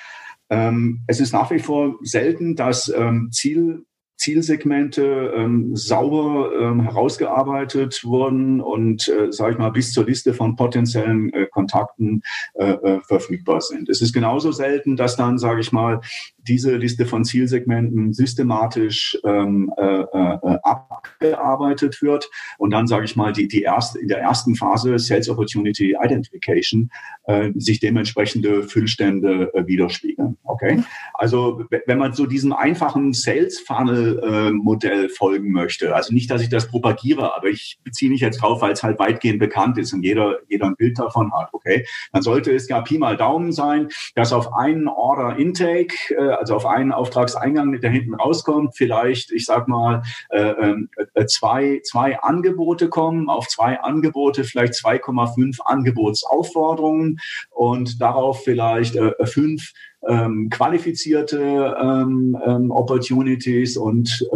[0.50, 3.86] Ähm, es ist nach wie vor selten, dass ähm, Ziel
[4.18, 10.56] Zielsegmente ähm, sauber ähm, herausgearbeitet wurden und, äh, sage ich mal, bis zur Liste von
[10.56, 12.22] potenziellen äh, Kontakten
[12.54, 13.90] äh, äh, verfügbar sind.
[13.90, 16.00] Es ist genauso selten, dass dann, sage ich mal,
[16.48, 23.34] diese Liste von Zielsegmenten systematisch ähm, äh, äh, abgearbeitet wird und dann, sage ich mal,
[23.34, 26.90] die, die erste, in der ersten Phase Sales Opportunity Identification
[27.26, 30.38] äh, sich dementsprechende Füllstände äh, widerspiegeln.
[30.44, 30.84] Okay?
[31.14, 36.42] Also wenn man so diesem einfachen Sales Funnel äh, Modell folgen möchte, also nicht, dass
[36.42, 39.94] ich das propagiere, aber ich beziehe mich jetzt drauf, weil es halt weitgehend bekannt ist
[39.94, 41.86] und jeder, jeder ein Bild davon hat, okay?
[42.12, 46.56] Dann sollte es ja Pi mal Daumen sein, dass auf einen Order Intake, äh, also
[46.56, 52.20] auf einen Auftragseingang, der hinten rauskommt, vielleicht, ich sag mal, äh, ähm, äh, zwei, zwei
[52.20, 57.20] Angebote kommen, auf zwei Angebote vielleicht 2,5 Angebotsaufforderungen
[57.52, 59.74] und darauf vielleicht äh, fünf
[60.08, 64.28] ähm, qualifizierte ähm, Opportunities und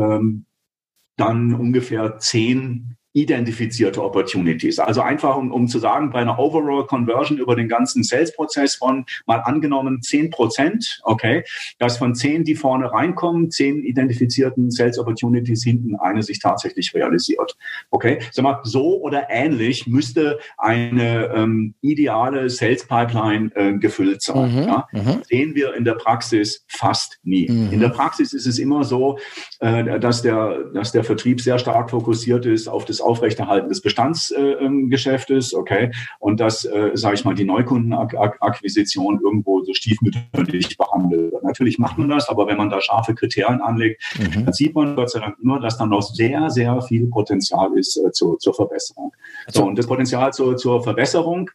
[1.15, 4.79] dann ungefähr zehn identifizierte Opportunities.
[4.79, 9.05] Also einfach, um, um zu sagen, bei einer Overall Conversion über den ganzen Sales-Prozess von
[9.25, 11.43] mal angenommen 10 Prozent, okay,
[11.79, 17.57] dass von 10, die vorne reinkommen, 10 identifizierten Sales Opportunities hinten eine sich tatsächlich realisiert.
[17.89, 24.53] Okay, sag mal, so oder ähnlich müsste eine ähm, ideale Sales Pipeline äh, gefüllt sein.
[24.53, 24.87] Mhm, ja?
[24.91, 25.21] Mhm.
[25.27, 27.49] Sehen wir in der Praxis fast nie.
[27.49, 27.71] Mhm.
[27.71, 29.17] In der Praxis ist es immer so,
[29.59, 35.53] äh, dass der, dass der Vertrieb sehr stark fokussiert ist auf das Aufrechterhalten des Bestandsgeschäftes,
[35.53, 41.43] äh, okay, und dass, äh, sage ich mal, die Neukundenakquisition irgendwo so stiefmütterlich behandelt wird.
[41.43, 44.45] Natürlich macht man das, aber wenn man da scharfe Kriterien anlegt, mhm.
[44.45, 47.97] dann sieht man Gott sei Dank nur, dass da noch sehr, sehr viel Potenzial ist
[47.97, 49.13] äh, zur, zur Verbesserung.
[49.45, 51.49] Also, so, und das Potenzial zur, zur Verbesserung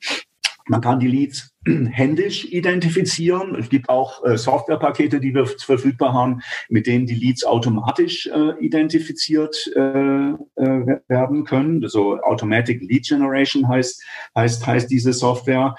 [0.67, 3.55] man kann die Leads händisch identifizieren.
[3.55, 8.65] Es gibt auch äh, Softwarepakete, die wir verfügbar haben, mit denen die Leads automatisch äh,
[8.65, 11.83] identifiziert äh, äh werden können.
[11.83, 14.03] Also Automatic Lead Generation heißt,
[14.37, 15.77] heißt, heißt diese Software.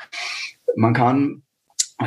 [0.75, 1.43] Man kann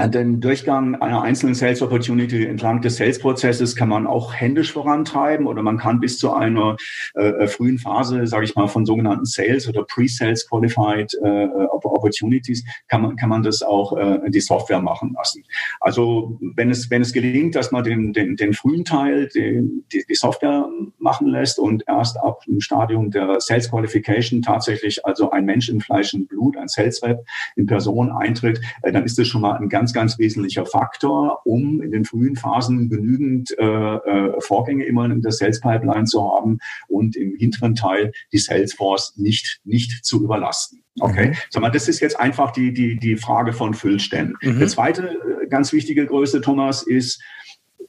[0.08, 5.62] den Durchgang einer einzelnen Sales Opportunity entlang des Sales-Prozesses kann man auch händisch vorantreiben oder
[5.62, 6.76] man kann bis zu einer
[7.14, 12.64] äh, äh frühen Phase, sage ich mal, von sogenannten Sales oder Pre-Sales Qualified äh, Opportunities
[12.88, 15.42] kann man kann man das auch äh, die Software machen lassen.
[15.80, 20.04] Also wenn es wenn es gelingt, dass man den den, den frühen Teil den, die,
[20.06, 25.46] die Software machen lässt und erst ab dem Stadium der Sales Qualification tatsächlich also ein
[25.46, 27.24] Mensch im Fleisch und Blut, ein Sales Rep
[27.56, 31.80] in Person eintritt, äh, dann ist das schon mal ein ganz, ganz wesentlicher Faktor, um
[31.80, 36.58] in den frühen Phasen genügend äh, äh, Vorgänge immer in der Sales Pipeline zu haben
[36.88, 40.82] und im hinteren Teil die Salesforce nicht, nicht zu überlasten.
[41.00, 41.34] Okay, mhm.
[41.50, 44.36] sag mal, das ist jetzt einfach die, die, die Frage von Füllständen.
[44.42, 44.58] Mhm.
[44.58, 47.22] Der zweite äh, ganz wichtige Größe, Thomas, ist,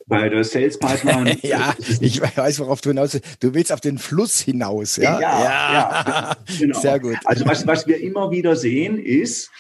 [0.10, 1.38] bei der Sales Pipeline.
[1.44, 3.44] ja, ich weiß, worauf du hinaus willst.
[3.44, 5.22] Du willst auf den Fluss hinaus, ja?
[5.22, 5.44] Ja, ja.
[5.44, 6.80] ja genau.
[6.80, 7.18] Sehr gut.
[7.26, 9.52] Also was, was wir immer wieder sehen, ist,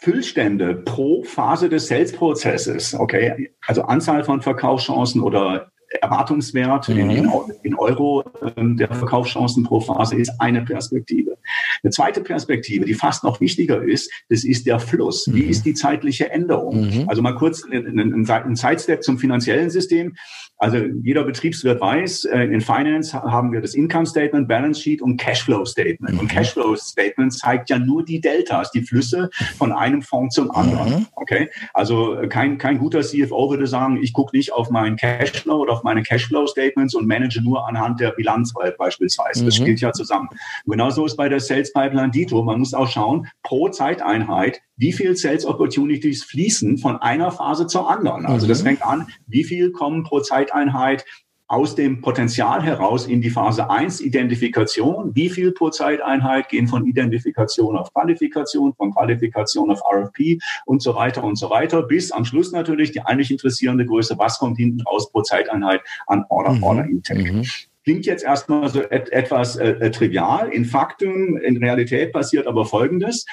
[0.00, 7.10] Füllstände pro Phase des Sales-Prozesses, okay, also Anzahl von Verkaufschancen oder Erwartungswert mhm.
[7.10, 7.30] in,
[7.62, 8.24] in, Euro
[8.56, 11.27] ähm, der Verkaufschancen pro Phase ist eine Perspektive.
[11.82, 15.28] Eine zweite Perspektive, die fast noch wichtiger ist, das ist der Fluss.
[15.32, 15.50] Wie mhm.
[15.50, 16.88] ist die zeitliche Änderung?
[16.88, 17.08] Mhm.
[17.08, 20.16] Also mal kurz ein, Sidestep zum finanziellen System.
[20.56, 25.16] Also jeder Betriebswirt weiß, äh, in Finance haben wir das Income Statement, Balance Sheet und
[25.16, 26.14] Cashflow Statement.
[26.14, 26.20] Mhm.
[26.20, 30.90] Und Cashflow Statement zeigt ja nur die Deltas, die Flüsse von einem Fonds zum anderen.
[30.90, 31.06] Mhm.
[31.14, 31.48] Okay?
[31.74, 35.74] Also äh, kein, kein guter CFO würde sagen, ich gucke nicht auf meinen Cashflow oder
[35.74, 39.44] auf meine Cashflow Statements und manage nur anhand der Bilanz beispielsweise.
[39.44, 39.62] Das mhm.
[39.62, 40.28] spielt ja zusammen.
[40.66, 42.42] genauso ist bei der Sales Pipeline Dito.
[42.42, 47.90] Man muss auch schauen, pro Zeiteinheit, wie viel Sales Opportunities fließen von einer Phase zur
[47.90, 48.26] anderen.
[48.26, 48.66] Also das mhm.
[48.66, 51.04] fängt an, wie viel kommen pro Zeiteinheit
[51.48, 55.14] aus dem Potenzial heraus in die Phase 1 Identifikation.
[55.14, 60.94] Wie viel pro Zeiteinheit gehen von Identifikation auf Qualifikation, von Qualifikation auf RFP und so
[60.94, 64.82] weiter und so weiter, bis am Schluss natürlich die eigentlich interessierende Größe, was kommt hinten
[64.82, 66.62] raus pro Zeiteinheit an Order, mhm.
[66.62, 67.32] Order Intake.
[67.32, 67.46] Mhm.
[67.88, 70.50] Klingt jetzt erstmal so et etwas äh, äh trivial.
[70.50, 73.24] In Faktum, in Realität passiert aber Folgendes.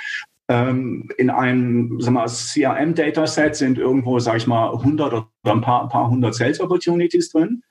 [0.47, 6.09] Ähm, in einem CRM-Dataset sind irgendwo, sage ich mal, 100 oder ein paar, ein paar
[6.09, 7.63] hundert Sales Opportunities drin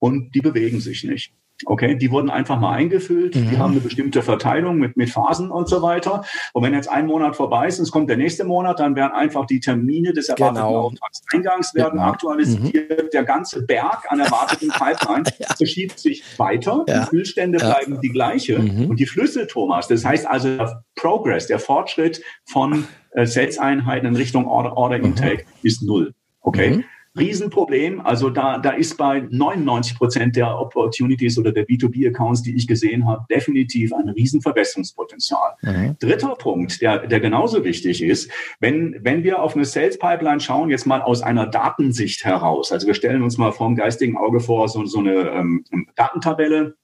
[0.00, 1.32] und die bewegen sich nicht.
[1.66, 3.34] Okay, die wurden einfach mal eingefüllt.
[3.34, 3.50] Mhm.
[3.50, 6.24] Die haben eine bestimmte Verteilung mit, mit Phasen und so weiter.
[6.52, 9.12] Und wenn jetzt ein Monat vorbei ist und es kommt der nächste Monat, dann werden
[9.12, 10.80] einfach die Termine des erwarteten genau.
[10.80, 12.10] Auftragseingangs werden genau.
[12.10, 13.02] aktualisiert.
[13.04, 13.08] Mhm.
[13.12, 15.54] Der ganze Berg an erwarteten Pipeline ja.
[15.56, 16.84] verschiebt sich weiter.
[16.88, 17.00] Ja.
[17.00, 17.70] Die Füllstände ja.
[17.70, 18.58] bleiben die gleiche.
[18.58, 18.90] Mhm.
[18.90, 24.16] Und die Flüsse, Thomas, das heißt also der Progress, der Fortschritt von äh, Sales-Einheiten in
[24.16, 25.04] Richtung Order, Order mhm.
[25.06, 26.14] Intake ist null.
[26.40, 26.84] Okay.
[27.18, 28.00] Riesenproblem.
[28.00, 33.06] Also da, da ist bei 99 Prozent der Opportunities oder der B2B-Accounts, die ich gesehen
[33.06, 35.54] habe, definitiv ein Riesenverbesserungspotenzial.
[35.62, 35.96] Mhm.
[35.98, 40.70] Dritter Punkt, der, der genauso wichtig ist, wenn, wenn wir auf eine Sales Pipeline schauen,
[40.70, 42.72] jetzt mal aus einer Datensicht heraus.
[42.72, 45.64] Also wir stellen uns mal vom geistigen Auge vor, so, so eine ähm,
[45.96, 46.76] Datentabelle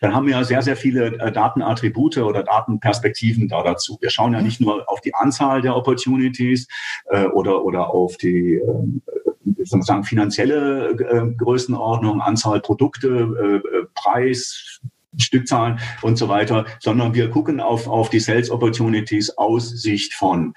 [0.00, 3.98] dann haben wir ja sehr, sehr viele äh, Datenattribute oder Datenperspektiven da dazu.
[4.00, 6.68] Wir schauen ja nicht nur auf die Anzahl der Opportunities
[7.06, 14.80] äh, oder, oder auf die äh, sozusagen finanzielle äh, Größenordnung, Anzahl Produkte, äh, Preis,
[15.16, 20.54] Stückzahlen und so weiter, sondern wir gucken auf, auf die Sales Opportunities aus Sicht von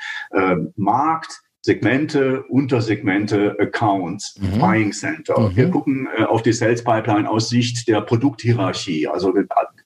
[0.76, 4.58] Markt, Segmente, Untersegmente, Accounts, mhm.
[4.58, 5.38] Buying Center.
[5.38, 5.56] Mhm.
[5.58, 9.06] Wir gucken äh, auf die Sales Pipeline aus Sicht der Produkthierarchie.
[9.06, 9.34] Also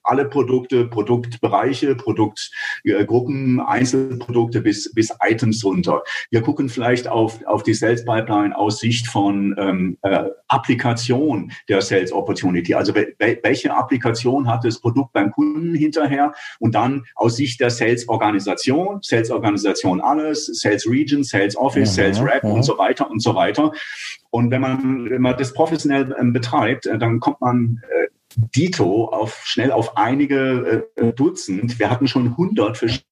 [0.04, 6.02] alle Produkte, Produktbereiche, Produktgruppen, Einzelprodukte bis, bis Items runter.
[6.30, 11.82] Wir gucken vielleicht auf, auf die Sales Pipeline aus Sicht von ähm, äh, Applikation der
[11.82, 12.74] Sales Opportunity.
[12.74, 16.32] Also welche Applikation hat das Produkt beim Kunden hinterher?
[16.60, 22.20] Und dann aus Sicht der Sales Organisation, Sales Organisation alles, Sales Region, Sales Office, Sales
[22.22, 23.72] Rep und so weiter und so weiter.
[24.30, 28.06] Und wenn man, wenn man das professionell ähm, betreibt, äh, dann kommt man äh,
[28.54, 31.78] Dito auf schnell auf einige äh, Dutzend.
[31.78, 33.06] Wir hatten schon 100 verschiedene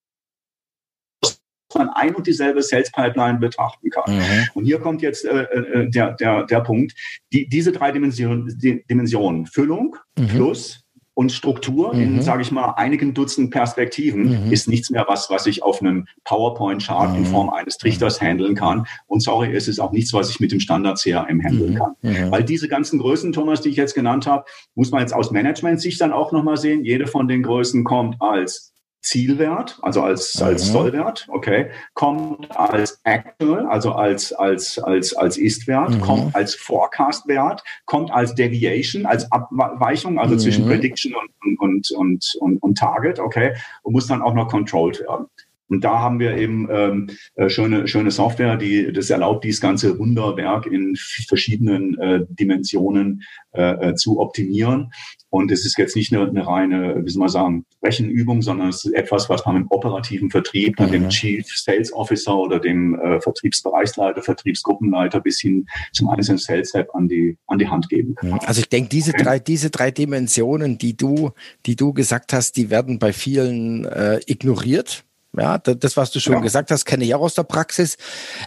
[1.75, 4.17] man ein und dieselbe Sales Pipeline betrachten kann.
[4.17, 4.49] Mhm.
[4.55, 6.95] Und hier kommt jetzt äh, äh, der, der, der Punkt.
[7.33, 10.27] Die, diese drei Dimensionen, die Dimensionen Füllung mhm.
[10.29, 10.85] plus
[11.21, 12.01] und Struktur mhm.
[12.01, 14.53] in, sage ich mal, einigen Dutzend Perspektiven mhm.
[14.53, 17.17] ist nichts mehr was, was ich auf einem PowerPoint-Chart mhm.
[17.19, 18.87] in Form eines Trichters handeln kann.
[19.07, 21.77] Und sorry, es ist auch nichts, was ich mit dem Standard-CRM handeln mhm.
[21.77, 21.95] kann.
[22.01, 22.31] Mhm.
[22.31, 26.01] Weil diese ganzen Größen, Thomas, die ich jetzt genannt habe, muss man jetzt aus Management-Sicht
[26.01, 26.87] dann auch nochmal sehen.
[26.87, 30.73] Jede von den Größen kommt als Zielwert, also als, als mhm.
[30.73, 36.01] Sollwert, okay, kommt als Actual, also als, als, als, als Ist-Wert, mhm.
[36.01, 40.39] kommt als Forecast-Wert, kommt als Deviation, als Abweichung, also mhm.
[40.39, 45.01] zwischen Prediction und, und, und, und, und Target, okay, und muss dann auch noch controlled
[45.01, 45.27] werden.
[45.71, 49.99] Und da haben wir eben ähm, äh, schöne, schöne Software, die das erlaubt, dieses ganze
[49.99, 50.97] Wunderwerk in
[51.29, 54.93] verschiedenen äh, Dimensionen äh, äh, zu optimieren.
[55.29, 58.85] Und es ist jetzt nicht eine, eine reine, wie soll man sagen, Rechenübung, sondern es
[58.85, 63.21] ist etwas, was man im operativen Vertrieb, dann dem Chief Sales Officer oder dem äh,
[63.21, 68.41] Vertriebsbereichsleiter, Vertriebsgruppenleiter bis hin zum einzelnen Sales Rep an die, an die Hand geben kann.
[68.45, 71.31] Also ich denke, diese drei, diese drei Dimensionen, die du,
[71.65, 75.05] die du gesagt hast, die werden bei vielen äh, ignoriert
[75.37, 76.41] ja, das, was du schon ja.
[76.41, 77.97] gesagt hast, kenne ich auch aus der Praxis.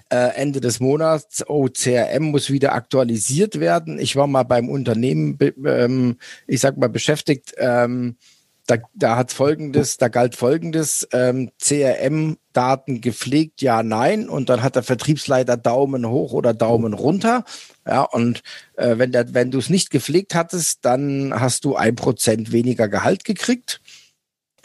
[0.09, 3.99] Äh, Ende des Monats, oh, CRM muss wieder aktualisiert werden.
[3.99, 7.53] Ich war mal beim Unternehmen, ähm, ich sag mal, beschäftigt.
[7.57, 8.17] Ähm,
[8.67, 14.29] da, da hat folgendes, da galt folgendes, ähm, CRM-Daten gepflegt, ja, nein.
[14.29, 17.43] Und dann hat der Vertriebsleiter Daumen hoch oder Daumen runter.
[17.85, 18.41] Ja, und
[18.77, 22.87] äh, wenn, der, wenn du es nicht gepflegt hattest, dann hast du ein Prozent weniger
[22.87, 23.81] Gehalt gekriegt.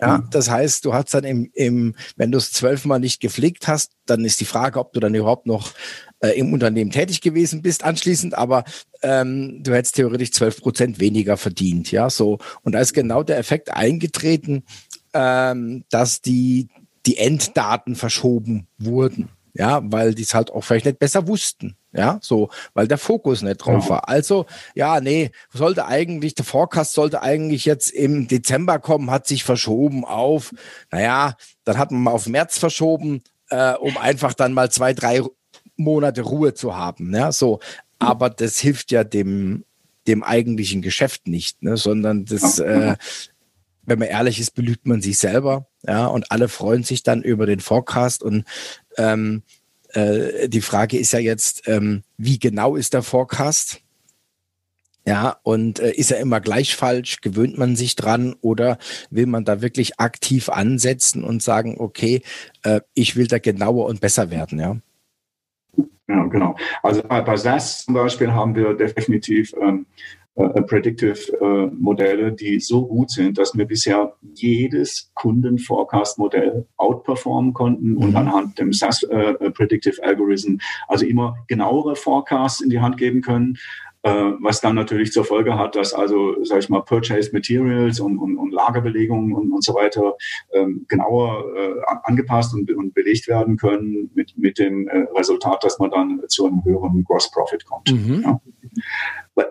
[0.01, 0.29] Ja, mhm.
[0.31, 4.25] das heißt, du hast dann im, im wenn du es zwölfmal nicht gepflegt hast, dann
[4.25, 5.73] ist die Frage, ob du dann überhaupt noch
[6.21, 8.65] äh, im Unternehmen tätig gewesen bist anschließend, aber
[9.03, 12.39] ähm, du hättest theoretisch zwölf Prozent weniger verdient, ja, so.
[12.63, 14.65] Und da ist genau der Effekt eingetreten,
[15.15, 16.69] ähm, dass die,
[17.07, 21.77] die Enddaten verschoben wurden, ja, weil die es halt auch vielleicht nicht besser wussten.
[21.93, 24.09] Ja, so, weil der Fokus nicht drauf war.
[24.09, 29.43] Also, ja, nee, sollte eigentlich, der Forecast sollte eigentlich jetzt im Dezember kommen, hat sich
[29.43, 30.55] verschoben auf,
[30.91, 35.23] naja, dann hat man mal auf März verschoben, äh, um einfach dann mal zwei, drei
[35.77, 37.15] Monate Ruhe zu haben.
[37.15, 37.61] Ja, so.
[37.99, 39.65] Aber das hilft ja dem,
[40.07, 42.97] dem eigentlichen Geschäft nicht, ne, sondern das, äh,
[43.83, 45.67] wenn man ehrlich ist, belügt man sich selber.
[45.87, 48.45] Ja, und alle freuen sich dann über den Forecast und
[48.99, 49.43] ähm,
[49.95, 53.81] äh, die Frage ist ja jetzt, ähm, wie genau ist der Forecast?
[55.07, 57.23] Ja, und äh, ist er immer gleich falsch?
[57.23, 58.77] Gewöhnt man sich dran oder
[59.09, 62.23] will man da wirklich aktiv ansetzen und sagen, okay,
[62.63, 64.77] äh, ich will da genauer und besser werden, ja?
[66.09, 66.57] Ja, genau.
[66.83, 69.87] Also bei, SAS zum Beispiel haben wir definitiv ähm,
[70.39, 78.11] äh, Predictive-Modelle, äh, die so gut sind, dass wir bisher jedes Kunden-Forecast-Modell outperformen konnten und
[78.11, 78.17] mhm.
[78.17, 83.59] anhand dem SAS äh, Predictive Algorithm also immer genauere Forecasts in die Hand geben können.
[84.09, 88.19] Äh, was dann natürlich zur Folge hat, dass also, sag ich mal, Purchase Materials und,
[88.19, 90.17] und, und Lagerbelegungen und, und so weiter
[90.53, 95.79] ähm, genauer äh, angepasst und, und belegt werden können mit, mit dem äh, Resultat, dass
[95.79, 97.93] man dann zu einem höheren Gross Profit kommt.
[97.93, 98.23] Mhm.
[98.25, 98.41] Ja.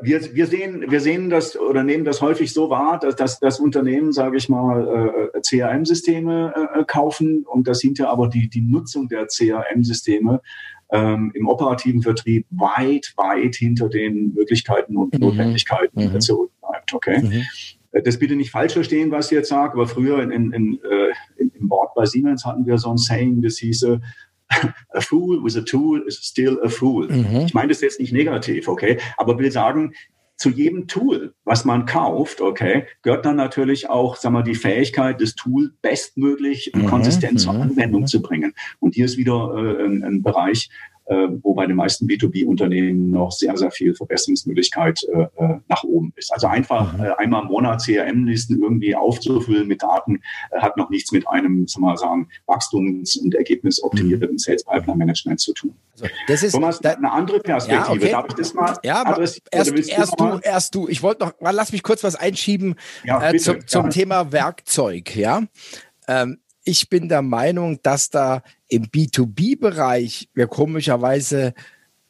[0.02, 3.60] Wir, wir, sehen, wir sehen das oder nehmen das häufig so wahr, dass, dass, dass
[3.60, 9.08] Unternehmen, sage ich mal, äh, CRM-Systeme äh, kaufen und dass hinterher aber die, die Nutzung
[9.08, 10.42] der CRM-Systeme
[10.92, 15.20] ähm, im operativen Vertrieb weit, weit hinter den Möglichkeiten und mhm.
[15.20, 16.22] Notwendigkeiten mhm.
[16.22, 16.94] zurückbleibt.
[16.94, 17.22] Okay.
[17.22, 17.44] Mhm.
[17.92, 20.80] Äh, das bitte nicht falsch verstehen, was ich jetzt sage, aber früher in, in, in,
[20.84, 24.02] äh, im Board bei Siemens hatten wir so ein Saying, das hieße,
[24.94, 27.08] a fool with a tool is still a fool.
[27.08, 27.46] Mhm.
[27.48, 29.94] Ich meine das jetzt nicht negativ, okay, aber will sagen,
[30.38, 35.20] zu jedem Tool, was man kauft, okay, gehört dann natürlich auch, sagen wir, die Fähigkeit,
[35.20, 36.88] das Tool bestmöglich und mhm.
[36.88, 37.62] konsistent zur mhm.
[37.62, 38.08] Anwendung mhm.
[38.08, 38.54] zu bringen.
[38.80, 40.70] Und hier ist wieder äh, ein, ein Bereich,
[41.08, 46.14] äh, wo bei den meisten B2B-Unternehmen noch sehr, sehr viel Verbesserungsmöglichkeit äh, äh, nach oben
[46.16, 46.34] ist.
[46.34, 47.04] Also einfach mhm.
[47.04, 51.68] äh, einmal im Monat CRM-Listen irgendwie aufzufüllen mit Daten äh, hat noch nichts mit einem,
[51.68, 54.38] sagen wir sagen, Wachstums- und ergebnisoptimierten mhm.
[54.38, 55.74] Sales Pipeline Management zu tun.
[55.94, 57.88] Also das ist Thomas, da, eine andere Perspektive.
[57.88, 58.12] Ja, okay.
[58.12, 60.88] Darf ich das mal ja, aber erst, erst du, erst du.
[60.88, 65.16] Ich wollte noch, lass mich kurz was einschieben ja, äh, bitte, zum, zum Thema Werkzeug,
[65.16, 65.44] ja.
[66.08, 71.54] Ähm, ich bin der Meinung, dass da im B2B-Bereich wir komischerweise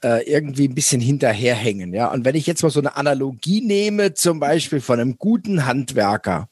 [0.04, 1.94] äh, irgendwie ein bisschen hinterherhängen.
[1.94, 2.12] Ja?
[2.12, 6.50] Und wenn ich jetzt mal so eine Analogie nehme, zum Beispiel von einem guten Handwerker,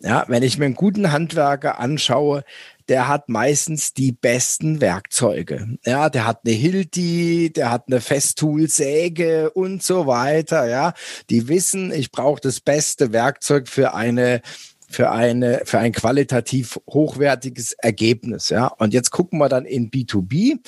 [0.00, 2.44] ja, wenn ich mir einen guten Handwerker anschaue,
[2.88, 5.78] der hat meistens die besten Werkzeuge.
[5.84, 10.68] Ja, der hat eine Hilti, der hat eine Festool-Säge und so weiter.
[10.68, 10.92] Ja,
[11.30, 14.42] die wissen, ich brauche das beste Werkzeug für eine
[14.88, 18.48] für eine für ein qualitativ hochwertiges Ergebnis.
[18.50, 20.58] Ja, und jetzt gucken wir dann in B2B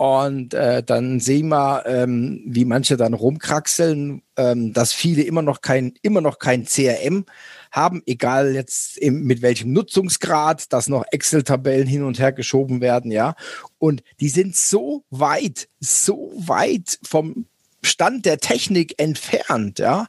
[0.00, 5.60] und äh, dann sehen wir, ähm, wie manche dann rumkraxeln, ähm, dass viele immer noch
[5.60, 7.26] kein immer noch kein CRM
[7.70, 13.10] haben, egal jetzt im, mit welchem Nutzungsgrad, dass noch Excel-Tabellen hin und her geschoben werden,
[13.10, 13.34] ja.
[13.76, 17.44] Und die sind so weit, so weit vom
[17.82, 20.06] Stand der Technik entfernt, ja,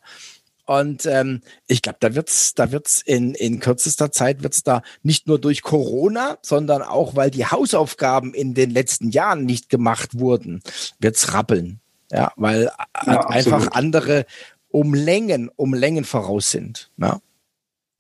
[0.66, 5.28] und ähm, ich glaube, da wird's, da wird's in, in kürzester Zeit wird's da nicht
[5.28, 10.62] nur durch Corona, sondern auch, weil die Hausaufgaben in den letzten Jahren nicht gemacht wurden,
[11.00, 11.80] wird's rappeln.
[12.12, 12.70] Ja, weil
[13.06, 14.26] ja, einfach andere
[14.70, 16.92] um Längen, um Längen voraus sind.
[16.98, 17.22] Ja.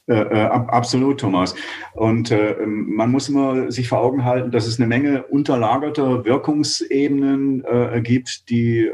[0.08, 1.56] Äh, äh, absolut, Thomas.
[1.93, 7.63] Und äh, man muss immer sich vor Augen halten, dass es eine Menge unterlagerter Wirkungsebenen
[7.63, 8.93] äh, gibt, die äh,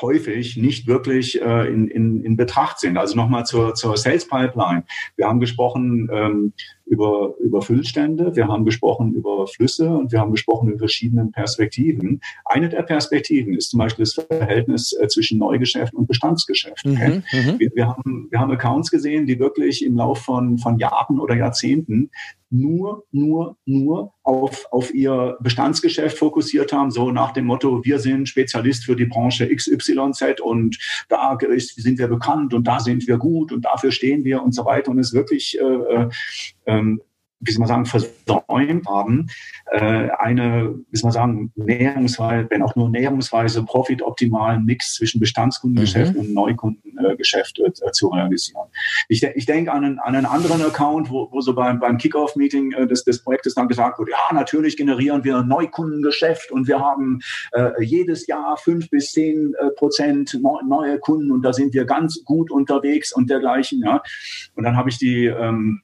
[0.00, 2.96] häufig nicht wirklich äh, in, in, in Betracht sind.
[2.96, 4.84] Also nochmal zur, zur Sales Pipeline.
[5.16, 6.52] Wir haben gesprochen ähm,
[6.88, 12.20] über, über Füllstände, wir haben gesprochen über Flüsse und wir haben gesprochen über verschiedene Perspektiven.
[12.44, 16.84] Eine der Perspektiven ist zum Beispiel das Verhältnis äh, zwischen Neugeschäft und Bestandsgeschäft.
[16.84, 17.58] Mhm, mhm.
[17.58, 21.36] wir, wir, haben, wir haben Accounts gesehen, die wirklich im Lauf von, von Jahren oder
[21.36, 22.10] Jahrzehnten
[22.50, 28.28] nur, nur, nur auf, auf ihr Bestandsgeschäft fokussiert haben, so nach dem Motto, wir sind
[28.28, 33.52] Spezialist für die Branche XYZ und da sind wir bekannt und da sind wir gut
[33.52, 36.08] und dafür stehen wir und so weiter und es wirklich äh, äh
[36.78, 37.00] ähm,
[37.40, 39.28] wie soll man sagen, versäumt haben,
[39.70, 46.14] äh, eine, wie soll man sagen, näherungsweise, wenn auch nur näherungsweise profitoptimalen Mix zwischen Bestandskundengeschäft
[46.14, 46.20] mhm.
[46.20, 48.66] und Neukundengeschäft äh, zu realisieren.
[49.08, 52.72] Ich, ich denke an einen, an einen anderen Account, wo, wo so beim, beim Kickoff-Meeting
[52.72, 57.20] äh, des, des Projektes dann gesagt wurde, ja, natürlich generieren wir Neukundengeschäft und wir haben
[57.52, 61.84] äh, jedes Jahr fünf bis zehn äh, Prozent neu, neue Kunden und da sind wir
[61.84, 63.80] ganz gut unterwegs und dergleichen.
[63.82, 64.02] Ja.
[64.56, 65.82] Und dann habe ich die ähm,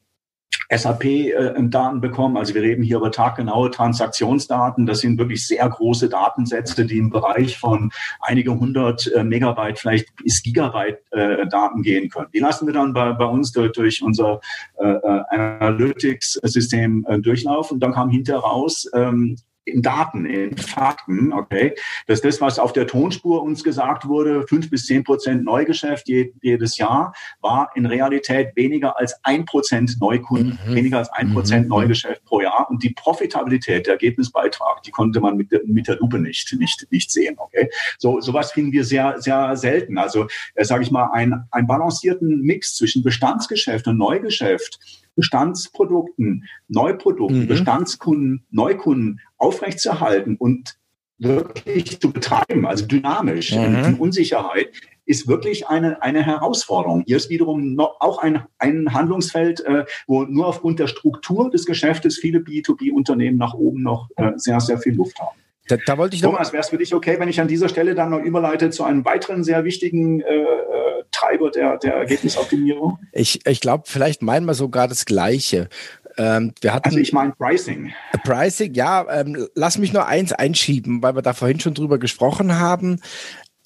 [0.70, 2.37] SAP-Daten äh, bekommen.
[2.37, 4.87] Also wir reden hier über taggenaue Transaktionsdaten.
[4.87, 10.14] Das sind wirklich sehr große Datensätze, die im Bereich von einige hundert äh, Megabyte, vielleicht
[10.16, 12.29] bis Gigabyte äh, Daten gehen können.
[12.33, 14.40] Die lassen wir dann bei, bei uns durch, unser
[14.79, 14.96] äh,
[15.31, 17.81] Analytics-System äh, durchlaufen.
[17.81, 21.74] Dann kam hinterher raus, ähm, in Daten, in Fakten, okay,
[22.07, 26.77] dass das, was auf der Tonspur uns gesagt wurde, fünf bis zehn Prozent Neugeschäft jedes
[26.77, 30.74] Jahr, war in Realität weniger als ein Prozent Neukunden, mhm.
[30.74, 31.70] weniger als ein Prozent mhm.
[31.70, 32.68] Neugeschäft pro Jahr.
[32.70, 36.87] Und die Profitabilität, der Ergebnisbeitrag, die konnte man mit, der, mit der Lupe nicht, nicht,
[36.90, 37.70] nicht sehen, okay.
[37.98, 39.98] So, sowas finden wir sehr, sehr selten.
[39.98, 44.79] Also, äh, sage ich mal, ein, ein balancierten Mix zwischen Bestandsgeschäft und Neugeschäft,
[45.16, 47.48] Bestandsprodukten, Neuprodukten, mhm.
[47.48, 50.77] Bestandskunden, Neukunden aufrechtzuerhalten und
[51.18, 53.85] wirklich zu betreiben, also dynamisch, mhm.
[53.85, 54.70] in Unsicherheit,
[55.07, 57.05] ist wirklich eine, eine Herausforderung.
[57.07, 61.66] Hier ist wiederum noch auch ein, ein Handlungsfeld, äh, wo nur aufgrund der Struktur des
[61.66, 65.37] Geschäftes viele B2B-Unternehmen nach oben noch äh, sehr, sehr viel Luft haben.
[65.68, 67.68] Da, da wollte ich noch Thomas, wäre es für dich okay, wenn ich an dieser
[67.68, 72.98] Stelle dann noch überleite zu einem weiteren sehr wichtigen äh, äh Treiber der, der Ergebnisoptimierung?
[73.12, 75.69] Ich, ich glaube, vielleicht meinen wir sogar das Gleiche.
[76.17, 77.92] Ähm, hatten, also ich meine Pricing.
[78.25, 79.06] Pricing, ja.
[79.10, 83.00] Ähm, lass mich nur eins einschieben, weil wir da vorhin schon drüber gesprochen haben.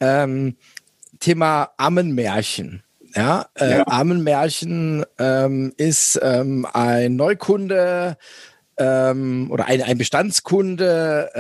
[0.01, 0.57] Ähm,
[1.20, 2.82] Thema Ammenmärchen.
[3.14, 3.86] Ja, äh, ja.
[3.86, 8.16] Ammenmärchen ähm, ist ähm, ein Neukunde
[8.76, 11.30] ähm, oder ein, ein Bestandskunde.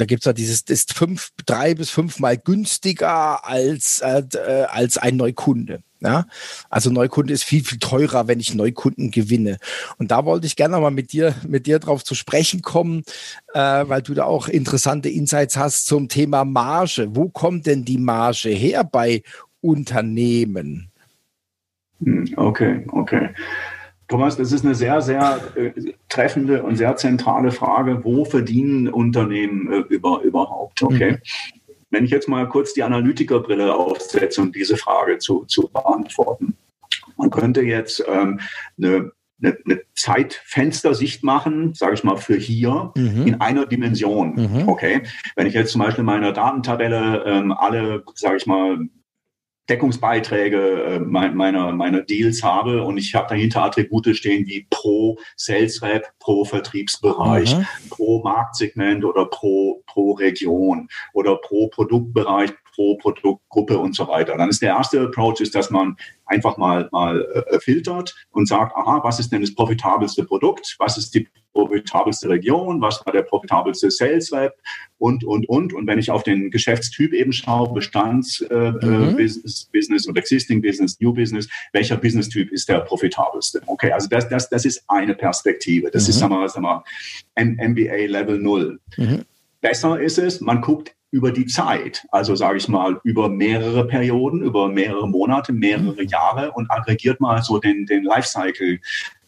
[0.00, 4.22] Da gibt es ja dieses, ist fünf, drei bis fünfmal günstiger als, äh,
[4.70, 5.82] als ein Neukunde.
[6.00, 6.24] Ja,
[6.70, 9.58] also Neukunde ist viel, viel teurer, wenn ich Neukunden gewinne.
[9.98, 13.02] Und da wollte ich gerne mal mit dir, mit dir drauf zu sprechen kommen,
[13.52, 17.14] äh, weil du da auch interessante Insights hast zum Thema Marge.
[17.14, 19.22] Wo kommt denn die Marge her bei
[19.60, 20.90] Unternehmen?
[22.02, 23.34] Hm, okay, okay.
[24.10, 25.70] Thomas, das ist eine sehr, sehr äh,
[26.08, 28.04] treffende und sehr zentrale Frage.
[28.04, 30.82] Wo verdienen Unternehmen äh, über, überhaupt?
[30.82, 31.12] Okay.
[31.12, 31.18] Mhm.
[31.90, 36.56] Wenn ich jetzt mal kurz die Analytikerbrille aufsetze, um diese Frage zu, zu beantworten.
[37.16, 38.40] Man könnte jetzt ähm,
[38.78, 43.26] eine, eine, eine Zeitfenstersicht machen, sage ich mal, für hier mhm.
[43.28, 44.34] in einer Dimension.
[44.34, 44.68] Mhm.
[44.68, 45.02] Okay.
[45.36, 48.78] Wenn ich jetzt zum Beispiel in meiner Datentabelle ähm, alle, sage ich mal,
[49.70, 55.80] Deckungsbeiträge äh, meiner, meiner Deals habe und ich habe dahinter Attribute stehen wie pro Sales
[55.80, 57.66] Rep, pro Vertriebsbereich, mhm.
[57.88, 62.50] pro Marktsegment oder pro, pro Region oder pro Produktbereich,
[62.80, 64.36] pro Produktgruppe und so weiter.
[64.36, 68.74] Dann ist der erste Approach, ist, dass man einfach mal, mal äh, filtert und sagt,
[68.74, 70.76] aha, was ist denn das profitabelste Produkt?
[70.78, 72.80] Was ist die profitabelste Region?
[72.80, 74.54] Was war der profitabelste Sales Rep?
[74.96, 75.74] Und, und, und.
[75.74, 79.16] Und wenn ich auf den Geschäftstyp eben schaue, Bestands äh, äh mhm.
[80.08, 83.60] Oder Existing Business, New Business, welcher Business-Typ ist der profitabelste?
[83.66, 85.90] Okay, also das, das, das ist eine Perspektive.
[85.90, 86.10] Das mhm.
[86.10, 86.84] ist, sagen wir, sagen wir
[87.36, 88.80] MBA Level 0.
[88.96, 89.24] Mhm.
[89.60, 94.42] Besser ist es, man guckt über die Zeit, also sage ich mal über mehrere Perioden,
[94.42, 98.78] über mehrere Monate, mehrere Jahre und aggregiert mal so den, den Lifecycle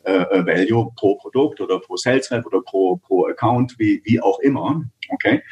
[0.05, 4.20] äh, äh, Value pro Produkt oder pro Sales Rep oder pro, pro Account, wie, wie
[4.20, 4.83] auch immer.
[5.11, 5.43] Okay.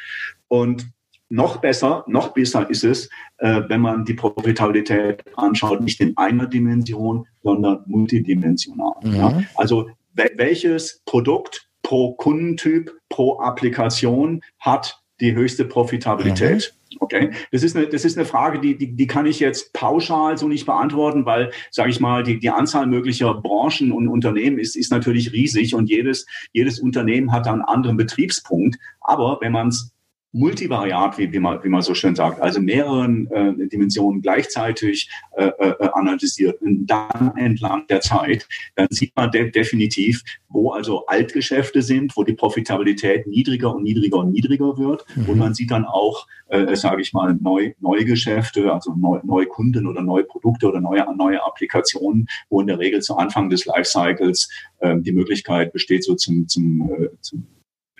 [0.47, 0.87] Und
[1.29, 6.47] noch besser, noch besser ist es, äh, wenn man die Profitabilität anschaut, nicht in einer
[6.47, 8.95] Dimension, sondern multidimensional.
[9.03, 9.15] Mhm.
[9.15, 9.43] Ja?
[9.55, 16.73] Also welches Produkt pro Kundentyp, pro Applikation hat die höchste Profitabilität.
[16.73, 16.97] Mhm.
[16.99, 20.37] Okay, das ist eine, das ist eine Frage, die, die, die kann ich jetzt pauschal
[20.37, 24.75] so nicht beantworten, weil, sage ich mal, die, die Anzahl möglicher Branchen und Unternehmen ist,
[24.75, 28.77] ist natürlich riesig und jedes, jedes Unternehmen hat einen anderen Betriebspunkt.
[28.99, 29.93] Aber wenn man es
[30.33, 35.45] multivariat, wie, wie, man, wie man so schön sagt, also mehreren äh, Dimensionen gleichzeitig äh,
[35.45, 41.81] äh, analysiert und dann entlang der Zeit, dann sieht man de definitiv, wo also Altgeschäfte
[41.81, 45.05] sind, wo die Profitabilität niedriger und niedriger und niedriger wird.
[45.15, 45.29] Mhm.
[45.29, 49.87] Und man sieht dann auch, äh, sage ich mal, Neu Neugeschäfte, also neu, neue Kunden
[49.87, 54.49] oder neue Produkte oder neue, neue Applikationen, wo in der Regel zu Anfang des Lifecycles
[54.79, 57.47] äh, die Möglichkeit besteht, so zum, zum, äh, zum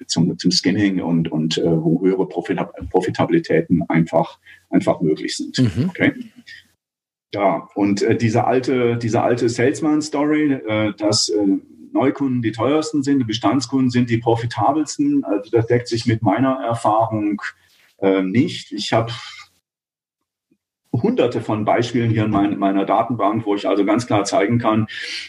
[0.07, 4.39] zum, zum Scanning und, und äh, wo höhere Profitabilitäten einfach,
[4.69, 5.57] einfach möglich sind.
[5.57, 5.89] Mhm.
[5.89, 6.13] Okay.
[7.33, 11.45] Ja, und äh, diese alte, diese alte Salesman-Story, äh, dass äh,
[11.93, 17.41] Neukunden die teuersten sind, Bestandskunden sind die profitabelsten, also das deckt sich mit meiner Erfahrung
[17.99, 18.71] äh, nicht.
[18.71, 19.11] Ich habe
[20.93, 24.87] hunderte von Beispielen hier in mein, meiner Datenbank, wo ich also ganz klar zeigen kann,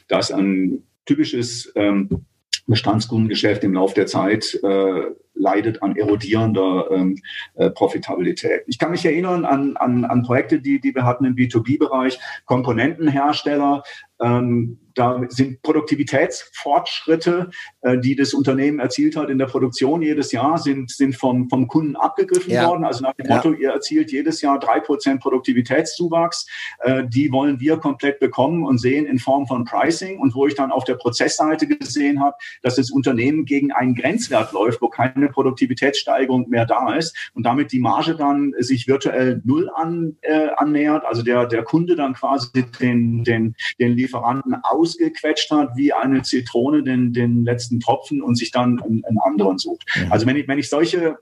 [0.08, 2.24] dass ein typisches ähm,
[2.66, 5.02] Bestandskundengeschäft im Laufe der Zeit äh,
[5.34, 7.18] leidet an erodierender ähm,
[7.54, 8.62] äh, Profitabilität.
[8.66, 13.82] Ich kann mich erinnern an, an, an Projekte, die, die wir hatten im B2B-Bereich, Komponentenhersteller,
[14.20, 20.58] ähm, da sind Produktivitätsfortschritte, äh, die das Unternehmen erzielt hat in der Produktion jedes Jahr,
[20.58, 22.68] sind, sind vom, vom Kunden abgegriffen ja.
[22.68, 22.84] worden.
[22.84, 26.46] Also nach dem Motto, ihr erzielt jedes Jahr drei Prozent Produktivitätszuwachs.
[26.80, 30.18] Äh, die wollen wir komplett bekommen und sehen in Form von Pricing.
[30.18, 34.52] Und wo ich dann auf der Prozessseite gesehen habe, dass das Unternehmen gegen einen Grenzwert
[34.52, 34.88] läuft, wo
[35.22, 40.48] keine Produktivitätssteigerung mehr da ist und damit die Marge dann sich virtuell null an, äh,
[40.56, 41.04] annähert.
[41.04, 42.48] Also der, der Kunde dann quasi
[42.80, 48.36] den, den, den Lieferanten aus ausgequetscht hat wie eine Zitrone den, den letzten Tropfen und
[48.36, 49.84] sich dann einen, einen anderen sucht.
[49.94, 50.12] Mhm.
[50.12, 51.16] Also wenn ich, wenn ich solche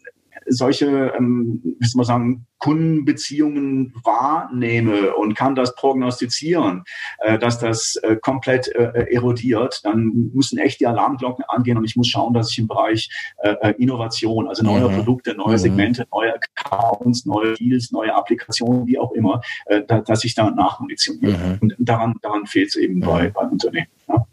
[0.50, 6.84] solche, ähm, wie soll man sagen, Kundenbeziehungen wahrnehme und kann das prognostizieren,
[7.20, 11.96] äh, dass das äh, komplett äh, erodiert, dann müssen echt die Alarmglocken angehen und ich
[11.96, 14.96] muss schauen, dass ich im Bereich äh, äh Innovation, also neue mhm.
[14.96, 15.58] Produkte, neue mhm.
[15.58, 20.50] Segmente, neue Accounts, neue Deals, neue Applikationen, wie auch immer, äh, da, dass ich da
[20.50, 21.38] nachmunitioniere.
[21.38, 21.58] Mhm.
[21.60, 23.88] Und daran, daran fehlt es eben bei, bei Unternehmen.
[24.06, 24.26] Ja.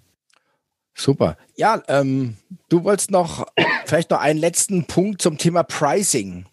[0.98, 1.38] Super.
[1.56, 2.38] Ja, ähm,
[2.70, 3.46] du wolltest noch
[3.86, 6.46] vielleicht noch einen letzten Punkt zum Thema Pricing.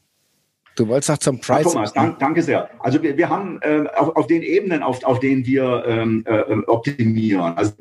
[0.76, 1.66] Du wolltest noch zum Pricing.
[1.66, 2.68] Ja, Thomas, dank, danke sehr.
[2.80, 6.54] Also wir, wir haben äh, auf, auf den Ebenen, auf, auf denen wir ähm, äh,
[6.66, 7.72] optimieren, also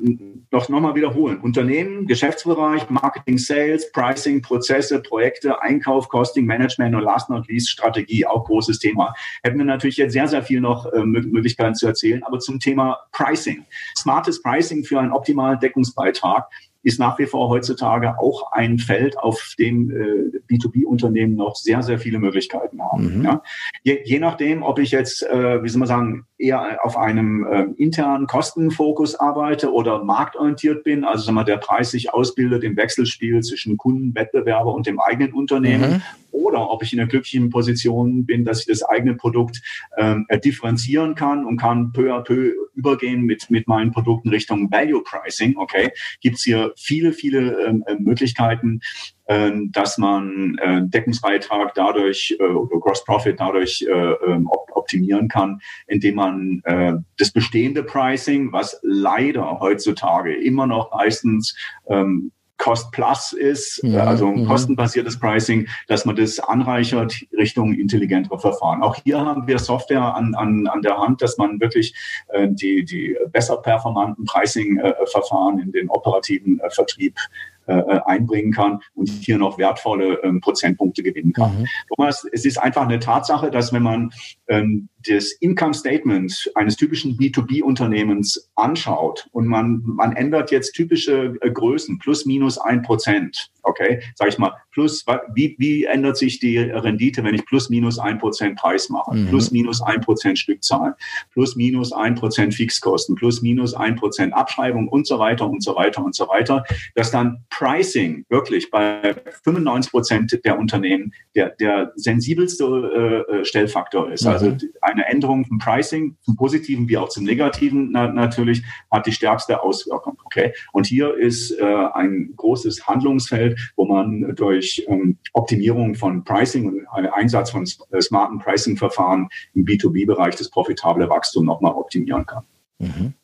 [0.52, 7.02] noch, noch mal wiederholen, Unternehmen, Geschäftsbereich, Marketing, Sales, Pricing, Prozesse, Projekte, Einkauf, Costing, Management und
[7.02, 9.12] last not least Strategie, auch großes Thema.
[9.42, 12.98] Hätten wir natürlich jetzt sehr, sehr viel noch äh, Möglichkeiten zu erzählen, aber zum Thema
[13.10, 13.64] Pricing.
[13.96, 16.48] Smartes Pricing für einen optimalen Deckungsbeitrag
[16.84, 21.98] ist nach wie vor heutzutage auch ein Feld, auf dem äh, B2B-Unternehmen noch sehr, sehr
[21.98, 23.18] viele Möglichkeiten haben.
[23.18, 23.24] Mhm.
[23.24, 23.42] Ja.
[23.82, 27.66] Je, je, nachdem, ob ich jetzt, äh, wie soll man sagen, eher auf einem äh,
[27.82, 33.40] internen Kostenfokus arbeite oder marktorientiert bin, also sagen wir, der Preis sich ausbildet im Wechselspiel
[33.40, 36.02] zwischen Kunden, Wettbewerber und dem eigenen Unternehmen, mhm.
[36.34, 39.62] Oder ob ich in einer glücklichen Position bin, dass ich das eigene Produkt
[39.96, 45.02] ähm, differenzieren kann und kann peu à peu übergehen mit, mit meinen Produkten Richtung Value
[45.02, 45.56] Pricing.
[45.56, 48.80] Okay, gibt's hier viele, viele ähm, äh, Möglichkeiten,
[49.26, 55.28] äh, dass man äh, Deckungsbeitrag dadurch äh, oder Gross Profit dadurch äh, ähm, op optimieren
[55.28, 61.56] kann, indem man äh, das bestehende Pricing, was leider heutzutage immer noch meistens
[61.88, 64.46] ähm, Cost Plus ist, ja, äh, also ein mhm.
[64.46, 68.82] kostenbasiertes Pricing, dass man das anreichert Richtung intelligentere Verfahren.
[68.82, 71.94] Auch hier haben wir Software an, an, an der Hand, dass man wirklich
[72.28, 79.08] äh, die, die besser performanten Pricing-Verfahren in den operativen äh, Vertrieb äh, einbringen kann und
[79.08, 81.60] hier noch wertvolle ähm, Prozentpunkte gewinnen kann.
[81.60, 81.66] Mhm.
[81.94, 84.10] Thomas, es ist einfach eine Tatsache, dass wenn man
[84.48, 91.50] ähm, das Income Statement eines typischen B2B-Unternehmens anschaut und man, man ändert jetzt typische äh,
[91.50, 95.04] Größen, plus minus ein Prozent, okay, sage ich mal, plus,
[95.34, 99.28] wie, wie ändert sich die Rendite, wenn ich plus minus ein Prozent Preis mache, mhm.
[99.28, 100.94] plus minus ein Prozent Stückzahlen,
[101.32, 105.74] plus minus ein Prozent Fixkosten, plus minus ein Prozent Abschreibung und so weiter und so
[105.76, 111.92] weiter und so weiter, dass dann Pricing wirklich bei 95 Prozent der Unternehmen der, der
[111.96, 114.26] sensibelste äh, äh Stellfaktor ist.
[114.26, 114.54] Also mhm.
[114.54, 119.12] Also eine Änderung vom Pricing, zum Positiven wie auch zum Negativen na, natürlich, hat die
[119.12, 120.18] stärkste Auswirkung.
[120.24, 120.52] Okay?
[120.72, 126.86] Und hier ist äh, ein großes Handlungsfeld, wo man durch ähm, Optimierung von Pricing und
[126.88, 132.44] Einsatz von äh, smarten Pricing-Verfahren im B2B-Bereich das profitable Wachstum nochmal optimieren kann.
[132.78, 133.14] Mhm.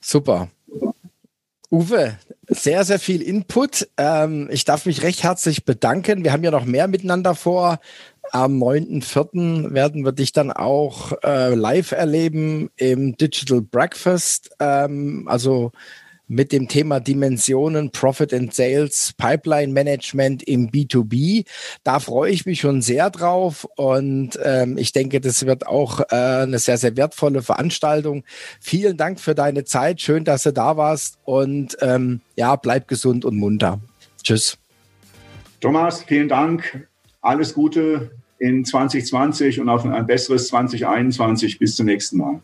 [0.00, 0.48] Super.
[1.72, 3.88] Uwe, sehr, sehr viel Input.
[3.96, 6.24] Ähm, ich darf mich recht herzlich bedanken.
[6.24, 7.78] Wir haben ja noch mehr miteinander vor.
[8.32, 9.72] Am 9.4.
[9.72, 14.50] werden wir dich dann auch äh, live erleben im Digital Breakfast.
[14.58, 15.70] Ähm, also
[16.30, 21.44] mit dem Thema Dimensionen Profit and Sales Pipeline Management im B2B.
[21.82, 26.14] Da freue ich mich schon sehr drauf und ähm, ich denke, das wird auch äh,
[26.14, 28.22] eine sehr, sehr wertvolle Veranstaltung.
[28.60, 30.00] Vielen Dank für deine Zeit.
[30.00, 33.80] Schön, dass du da warst und ähm, ja, bleib gesund und munter.
[34.22, 34.56] Tschüss.
[35.60, 36.88] Thomas, vielen Dank.
[37.20, 41.58] Alles Gute in 2020 und auf ein besseres 2021.
[41.58, 42.40] Bis zum nächsten Mal.